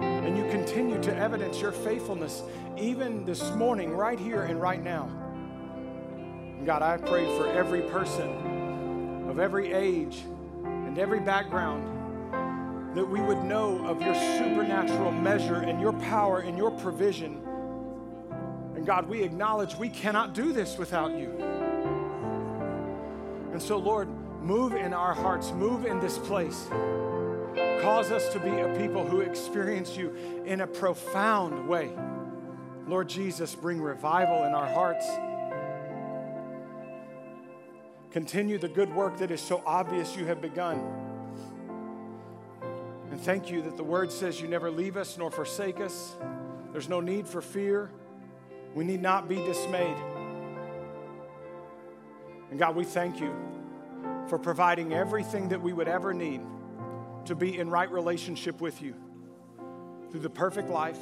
And 0.00 0.36
you 0.36 0.44
continue 0.50 1.00
to 1.02 1.16
evidence 1.16 1.60
your 1.60 1.72
faithfulness 1.72 2.42
even 2.76 3.24
this 3.24 3.50
morning, 3.52 3.92
right 3.92 4.18
here 4.18 4.42
and 4.42 4.60
right 4.60 4.82
now. 4.82 5.10
God, 6.66 6.82
I 6.82 6.98
pray 6.98 7.24
for 7.38 7.48
every 7.48 7.80
person 7.82 9.28
of 9.28 9.38
every 9.38 9.72
age 9.72 10.24
and 10.64 10.98
every 10.98 11.20
background 11.20 11.86
that 12.94 13.04
we 13.04 13.20
would 13.20 13.42
know 13.44 13.86
of 13.86 14.02
your 14.02 14.14
supernatural 14.14 15.12
measure 15.12 15.60
and 15.60 15.80
your 15.80 15.92
power 15.94 16.40
and 16.40 16.58
your 16.58 16.70
provision. 16.70 17.40
And 18.74 18.84
God, 18.84 19.08
we 19.08 19.22
acknowledge 19.22 19.76
we 19.76 19.88
cannot 19.88 20.34
do 20.34 20.52
this 20.52 20.76
without 20.76 21.16
you. 21.16 21.30
And 23.52 23.62
so, 23.62 23.78
Lord, 23.78 24.08
move 24.42 24.74
in 24.74 24.92
our 24.92 25.14
hearts, 25.14 25.52
move 25.52 25.86
in 25.86 25.98
this 26.00 26.18
place. 26.18 26.66
Cause 27.80 28.10
us 28.10 28.30
to 28.32 28.38
be 28.38 28.50
a 28.50 28.74
people 28.78 29.06
who 29.06 29.20
experience 29.20 29.96
you 29.96 30.14
in 30.44 30.60
a 30.60 30.66
profound 30.66 31.68
way. 31.68 31.90
Lord 32.86 33.08
Jesus, 33.08 33.54
bring 33.54 33.80
revival 33.80 34.44
in 34.44 34.52
our 34.52 34.66
hearts. 34.66 35.06
Continue 38.10 38.58
the 38.58 38.68
good 38.68 38.92
work 38.92 39.18
that 39.18 39.30
is 39.30 39.40
so 39.40 39.62
obvious 39.64 40.16
you 40.16 40.26
have 40.26 40.40
begun. 40.40 40.78
And 43.10 43.20
thank 43.20 43.50
you 43.50 43.62
that 43.62 43.76
the 43.76 43.84
word 43.84 44.10
says 44.10 44.40
you 44.40 44.48
never 44.48 44.70
leave 44.70 44.96
us 44.96 45.16
nor 45.16 45.30
forsake 45.30 45.80
us. 45.80 46.16
There's 46.72 46.88
no 46.88 47.00
need 47.00 47.26
for 47.26 47.40
fear. 47.40 47.90
We 48.74 48.84
need 48.84 49.00
not 49.02 49.28
be 49.28 49.36
dismayed. 49.36 49.96
And 52.50 52.58
God, 52.58 52.74
we 52.74 52.84
thank 52.84 53.20
you 53.20 53.34
for 54.28 54.38
providing 54.38 54.92
everything 54.92 55.48
that 55.48 55.60
we 55.60 55.72
would 55.72 55.88
ever 55.88 56.12
need 56.12 56.40
to 57.26 57.34
be 57.34 57.58
in 57.58 57.70
right 57.70 57.90
relationship 57.90 58.60
with 58.60 58.82
you 58.82 58.94
through 60.10 60.20
the 60.20 60.30
perfect 60.30 60.68
life 60.68 60.98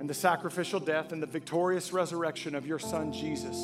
and 0.00 0.08
the 0.08 0.14
sacrificial 0.14 0.80
death 0.80 1.12
and 1.12 1.22
the 1.22 1.26
victorious 1.26 1.92
resurrection 1.92 2.54
of 2.54 2.66
your 2.66 2.78
Son, 2.78 3.12
Jesus. 3.12 3.56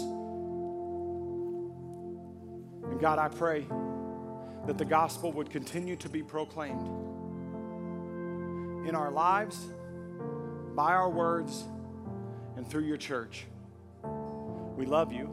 God, 3.00 3.18
I 3.18 3.28
pray 3.28 3.66
that 4.66 4.76
the 4.76 4.84
gospel 4.84 5.32
would 5.32 5.48
continue 5.48 5.96
to 5.96 6.08
be 6.08 6.22
proclaimed 6.22 6.86
in 8.86 8.94
our 8.94 9.10
lives, 9.10 9.72
by 10.74 10.92
our 10.92 11.08
words, 11.08 11.64
and 12.56 12.68
through 12.68 12.84
your 12.84 12.98
church. 12.98 13.46
We 14.76 14.84
love 14.84 15.12
you, 15.12 15.30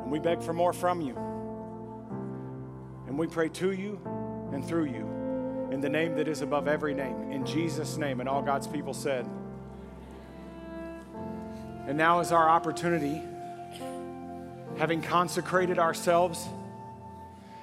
and 0.00 0.10
we 0.10 0.18
beg 0.18 0.42
for 0.42 0.52
more 0.52 0.72
from 0.72 1.00
you. 1.00 1.16
And 3.06 3.16
we 3.16 3.28
pray 3.28 3.48
to 3.50 3.72
you 3.72 4.00
and 4.52 4.64
through 4.64 4.86
you 4.86 5.06
in 5.70 5.80
the 5.80 5.88
name 5.88 6.16
that 6.16 6.26
is 6.26 6.42
above 6.42 6.66
every 6.66 6.94
name, 6.94 7.30
in 7.30 7.46
Jesus' 7.46 7.96
name. 7.96 8.20
And 8.20 8.28
all 8.28 8.42
God's 8.42 8.66
people 8.66 8.94
said. 8.94 9.28
And 11.86 11.96
now 11.96 12.20
is 12.20 12.32
our 12.32 12.48
opportunity 12.48 13.22
having 14.78 15.02
consecrated 15.02 15.78
ourselves, 15.78 16.48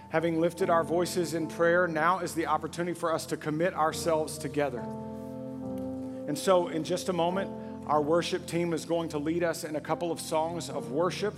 having 0.09 0.39
lifted 0.39 0.69
our 0.69 0.83
voices 0.83 1.33
in 1.33 1.47
prayer, 1.47 1.87
now 1.87 2.19
is 2.19 2.33
the 2.33 2.47
opportunity 2.47 2.97
for 2.97 3.13
us 3.13 3.25
to 3.27 3.37
commit 3.37 3.73
ourselves 3.73 4.37
together. 4.37 4.83
And 6.27 6.37
so, 6.37 6.67
in 6.67 6.83
just 6.83 7.09
a 7.09 7.13
moment, 7.13 7.49
our 7.87 8.01
worship 8.01 8.45
team 8.45 8.73
is 8.73 8.85
going 8.85 9.09
to 9.09 9.17
lead 9.17 9.43
us 9.43 9.63
in 9.63 9.75
a 9.75 9.81
couple 9.81 10.11
of 10.11 10.21
songs 10.21 10.69
of 10.69 10.91
worship. 10.91 11.33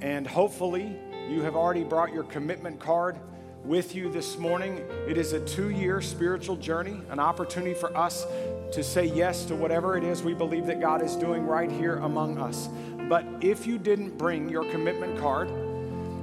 And 0.00 0.26
hopefully, 0.26 0.96
you 1.28 1.42
have 1.42 1.56
already 1.56 1.82
brought 1.82 2.12
your 2.12 2.24
commitment 2.24 2.78
card 2.78 3.16
with 3.64 3.94
you 3.94 4.10
this 4.10 4.38
morning. 4.38 4.76
It 5.08 5.16
is 5.16 5.32
a 5.32 5.40
two 5.40 5.70
year 5.70 6.00
spiritual 6.02 6.56
journey, 6.56 7.00
an 7.10 7.18
opportunity 7.18 7.74
for 7.74 7.96
us 7.96 8.26
to 8.72 8.84
say 8.84 9.06
yes 9.06 9.44
to 9.46 9.54
whatever 9.54 9.96
it 9.96 10.04
is 10.04 10.22
we 10.22 10.34
believe 10.34 10.66
that 10.66 10.80
God 10.80 11.02
is 11.02 11.16
doing 11.16 11.46
right 11.46 11.70
here 11.70 11.96
among 11.96 12.38
us. 12.38 12.68
But 13.08 13.26
if 13.40 13.66
you 13.66 13.78
didn't 13.78 14.16
bring 14.16 14.48
your 14.48 14.64
commitment 14.70 15.18
card, 15.18 15.50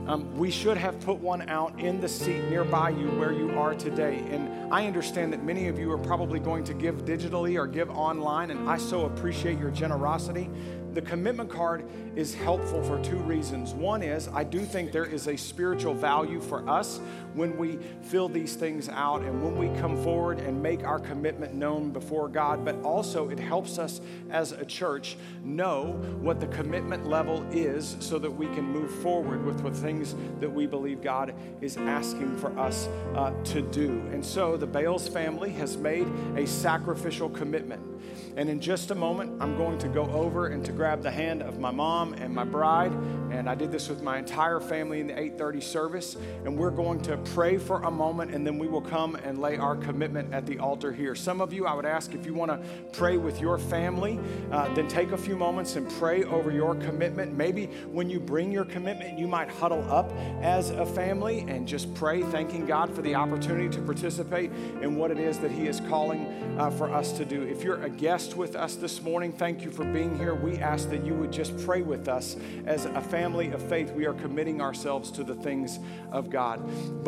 um, 0.07 0.36
we 0.36 0.49
should 0.49 0.77
have 0.77 0.99
put 1.01 1.19
one 1.19 1.47
out 1.47 1.79
in 1.79 2.01
the 2.01 2.09
seat 2.09 2.43
nearby 2.49 2.89
you 2.89 3.07
where 3.11 3.32
you 3.32 3.57
are 3.59 3.75
today. 3.75 4.23
And 4.32 4.73
I 4.73 4.88
understand 4.88 5.32
that 5.32 5.43
many 5.43 5.67
of 5.67 5.77
you 5.77 5.91
are 5.91 5.97
probably 5.97 6.39
going 6.39 6.63
to 6.65 6.73
give 6.73 7.05
digitally 7.05 7.55
or 7.57 7.67
give 7.67 7.89
online, 7.91 8.49
and 8.49 8.67
I 8.67 8.77
so 8.77 9.05
appreciate 9.05 9.59
your 9.59 9.69
generosity. 9.69 10.49
The 10.93 11.01
commitment 11.01 11.49
card 11.49 11.86
is 12.15 12.34
helpful 12.34 12.84
for 12.84 13.01
two 13.03 13.17
reasons. 13.17 13.73
One 13.73 14.01
is, 14.01 14.27
I 14.27 14.43
do 14.43 14.61
think 14.61 14.91
there 14.91 15.05
is 15.05 15.27
a 15.27 15.38
spiritual 15.38 15.93
value 15.93 16.41
for 16.41 16.67
us 16.67 16.99
when 17.34 17.57
we 17.57 17.79
fill 18.03 18.29
these 18.29 18.55
things 18.55 18.89
out 18.89 19.21
and 19.21 19.43
when 19.43 19.57
we 19.57 19.79
come 19.79 20.01
forward 20.03 20.39
and 20.39 20.61
make 20.61 20.84
our 20.84 20.99
commitment 20.99 21.53
known 21.53 21.91
before 21.91 22.27
God, 22.27 22.65
but 22.65 22.82
also 22.84 23.29
it 23.29 23.39
helps 23.39 23.77
us 23.77 24.01
as 24.29 24.51
a 24.51 24.65
church 24.65 25.17
know 25.43 25.93
what 26.21 26.39
the 26.39 26.47
commitment 26.47 27.07
level 27.07 27.45
is 27.51 27.97
so 27.99 28.19
that 28.19 28.32
we 28.32 28.47
can 28.47 28.63
move 28.63 28.91
forward 29.01 29.45
with 29.45 29.63
the 29.63 29.71
things 29.71 30.15
that 30.39 30.49
we 30.49 30.65
believe 30.65 31.01
God 31.01 31.34
is 31.61 31.77
asking 31.77 32.38
for 32.38 32.57
us 32.59 32.88
uh, 33.15 33.32
to 33.45 33.61
do. 33.61 33.89
And 34.11 34.25
so 34.25 34.57
the 34.57 34.67
Bales 34.67 35.07
family 35.07 35.51
has 35.51 35.77
made 35.77 36.07
a 36.36 36.45
sacrificial 36.45 37.29
commitment. 37.29 37.91
And 38.38 38.49
in 38.49 38.61
just 38.61 38.91
a 38.91 38.95
moment, 38.95 39.41
I'm 39.41 39.57
going 39.57 39.77
to 39.79 39.89
go 39.89 40.05
over 40.11 40.47
and 40.47 40.63
to 40.65 40.71
grab 40.71 41.01
the 41.01 41.11
hand 41.11 41.41
of 41.41 41.59
my 41.59 41.71
mom 41.71 42.13
and 42.13 42.34
my 42.34 42.45
bride. 42.45 42.91
And 43.32 43.49
I 43.49 43.55
did 43.55 43.71
this 43.71 43.89
with 43.89 44.01
my 44.01 44.19
entire 44.19 44.59
family 44.59 45.01
in 45.01 45.07
the 45.07 45.13
830 45.13 45.61
service. 45.61 46.15
And 46.45 46.57
we're 46.57 46.71
going 46.71 47.01
to 47.01 47.17
pray 47.26 47.57
for 47.57 47.82
a 47.84 47.91
moment 47.91 48.34
and 48.34 48.45
then 48.45 48.57
we 48.57 48.67
will 48.67 48.82
come 48.82 49.15
and 49.15 49.39
lay 49.39 49.57
our 49.57 49.76
commitment 49.76 50.34
at 50.34 50.45
the 50.45 50.59
altar 50.59 50.91
here. 50.91 51.15
Some 51.15 51.41
of 51.41 51.53
you, 51.53 51.65
I 51.65 51.74
would 51.74 51.86
ask 51.86 52.13
if 52.13 52.26
you 52.26 52.34
want 52.34 52.51
to 52.51 52.59
pray 52.91 53.17
with 53.17 53.39
your 53.39 53.57
family, 53.57 54.19
uh, 54.51 54.74
then 54.74 54.88
take 54.88 55.11
a 55.11 55.17
few 55.17 55.36
moments 55.36 55.76
and 55.76 55.89
pray 55.91 56.24
over 56.24 56.51
your 56.51 56.76
commitment. 56.76 57.36
Maybe 57.36 57.67
when 57.91 58.09
you 58.09 58.19
bring 58.19 58.51
your 58.51 58.65
commitment, 58.65 59.17
you 59.17 59.28
might 59.28 59.49
huddle 59.49 59.89
up 59.91 60.11
as 60.41 60.69
a 60.72 60.86
family 60.86 61.45
and 61.47 61.67
just 61.67 61.93
pray, 61.95 62.22
thanking 62.24 62.65
God 62.65 62.93
for 62.93 63.01
the 63.01 63.15
opportunity 63.15 63.69
to 63.69 63.82
participate 63.82 64.51
in 64.82 64.95
what 64.95 65.11
it 65.11 65.19
is 65.19 65.39
that 65.39 65.51
He 65.51 65.67
is 65.67 65.80
calling 65.82 66.26
uh, 66.57 66.69
for 66.72 66.91
us 66.91 67.11
to 67.13 67.26
do. 67.26 67.43
If 67.43 67.63
you're 67.63 67.82
a 67.84 67.89
guest 67.89 68.36
with 68.36 68.55
us 68.55 68.76
this 68.76 69.01
morning, 69.01 69.32
thank 69.32 69.63
you 69.63 69.72
for 69.72 69.86
being 69.86 70.17
here. 70.17 70.36
We 70.36 70.57
ask 70.57 70.89
that 70.89 71.05
you 71.05 71.13
would 71.13 71.32
just 71.32 71.57
pray 71.65 71.82
with 71.82 72.07
us 72.07 72.36
as 72.65 72.86
a 72.86 73.01
family 73.01 73.51
of 73.51 73.61
faith. 73.61 73.91
We 73.91 74.05
are 74.05 74.13
committing 74.13 74.61
ourselves 74.61 75.11
to 75.11 75.24
the 75.24 75.36
things 75.36 75.80
of 76.11 76.30
God. 76.30 76.61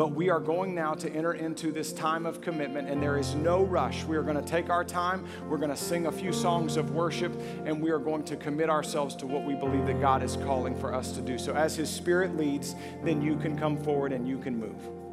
But 0.04 0.12
we 0.12 0.28
are 0.28 0.38
going 0.38 0.74
now 0.74 0.92
to 0.92 1.10
enter 1.14 1.32
into 1.32 1.72
this 1.72 1.90
time 1.90 2.26
of 2.26 2.42
commitment, 2.42 2.90
and 2.90 3.02
there 3.02 3.16
is 3.16 3.34
no 3.34 3.64
rush. 3.64 4.04
We 4.04 4.18
are 4.18 4.22
going 4.22 4.36
to 4.36 4.46
take 4.46 4.68
our 4.68 4.84
time, 4.84 5.24
we're 5.48 5.56
going 5.56 5.70
to 5.70 5.76
sing 5.78 6.08
a 6.08 6.12
few 6.12 6.30
songs 6.30 6.76
of 6.76 6.90
worship, 6.90 7.32
and 7.64 7.80
we 7.80 7.90
are 7.90 7.98
going 7.98 8.22
to 8.24 8.36
commit 8.36 8.68
ourselves 8.68 9.16
to 9.16 9.26
what 9.26 9.46
we 9.46 9.54
believe 9.54 9.86
that 9.86 10.02
God 10.02 10.22
is 10.22 10.36
calling 10.36 10.78
for 10.78 10.92
us 10.92 11.12
to 11.12 11.22
do. 11.22 11.38
So, 11.38 11.54
as 11.54 11.74
His 11.74 11.88
Spirit 11.88 12.36
leads, 12.36 12.74
then 13.02 13.22
you 13.22 13.36
can 13.36 13.58
come 13.58 13.82
forward 13.82 14.12
and 14.12 14.28
you 14.28 14.36
can 14.36 14.60
move. 14.60 15.03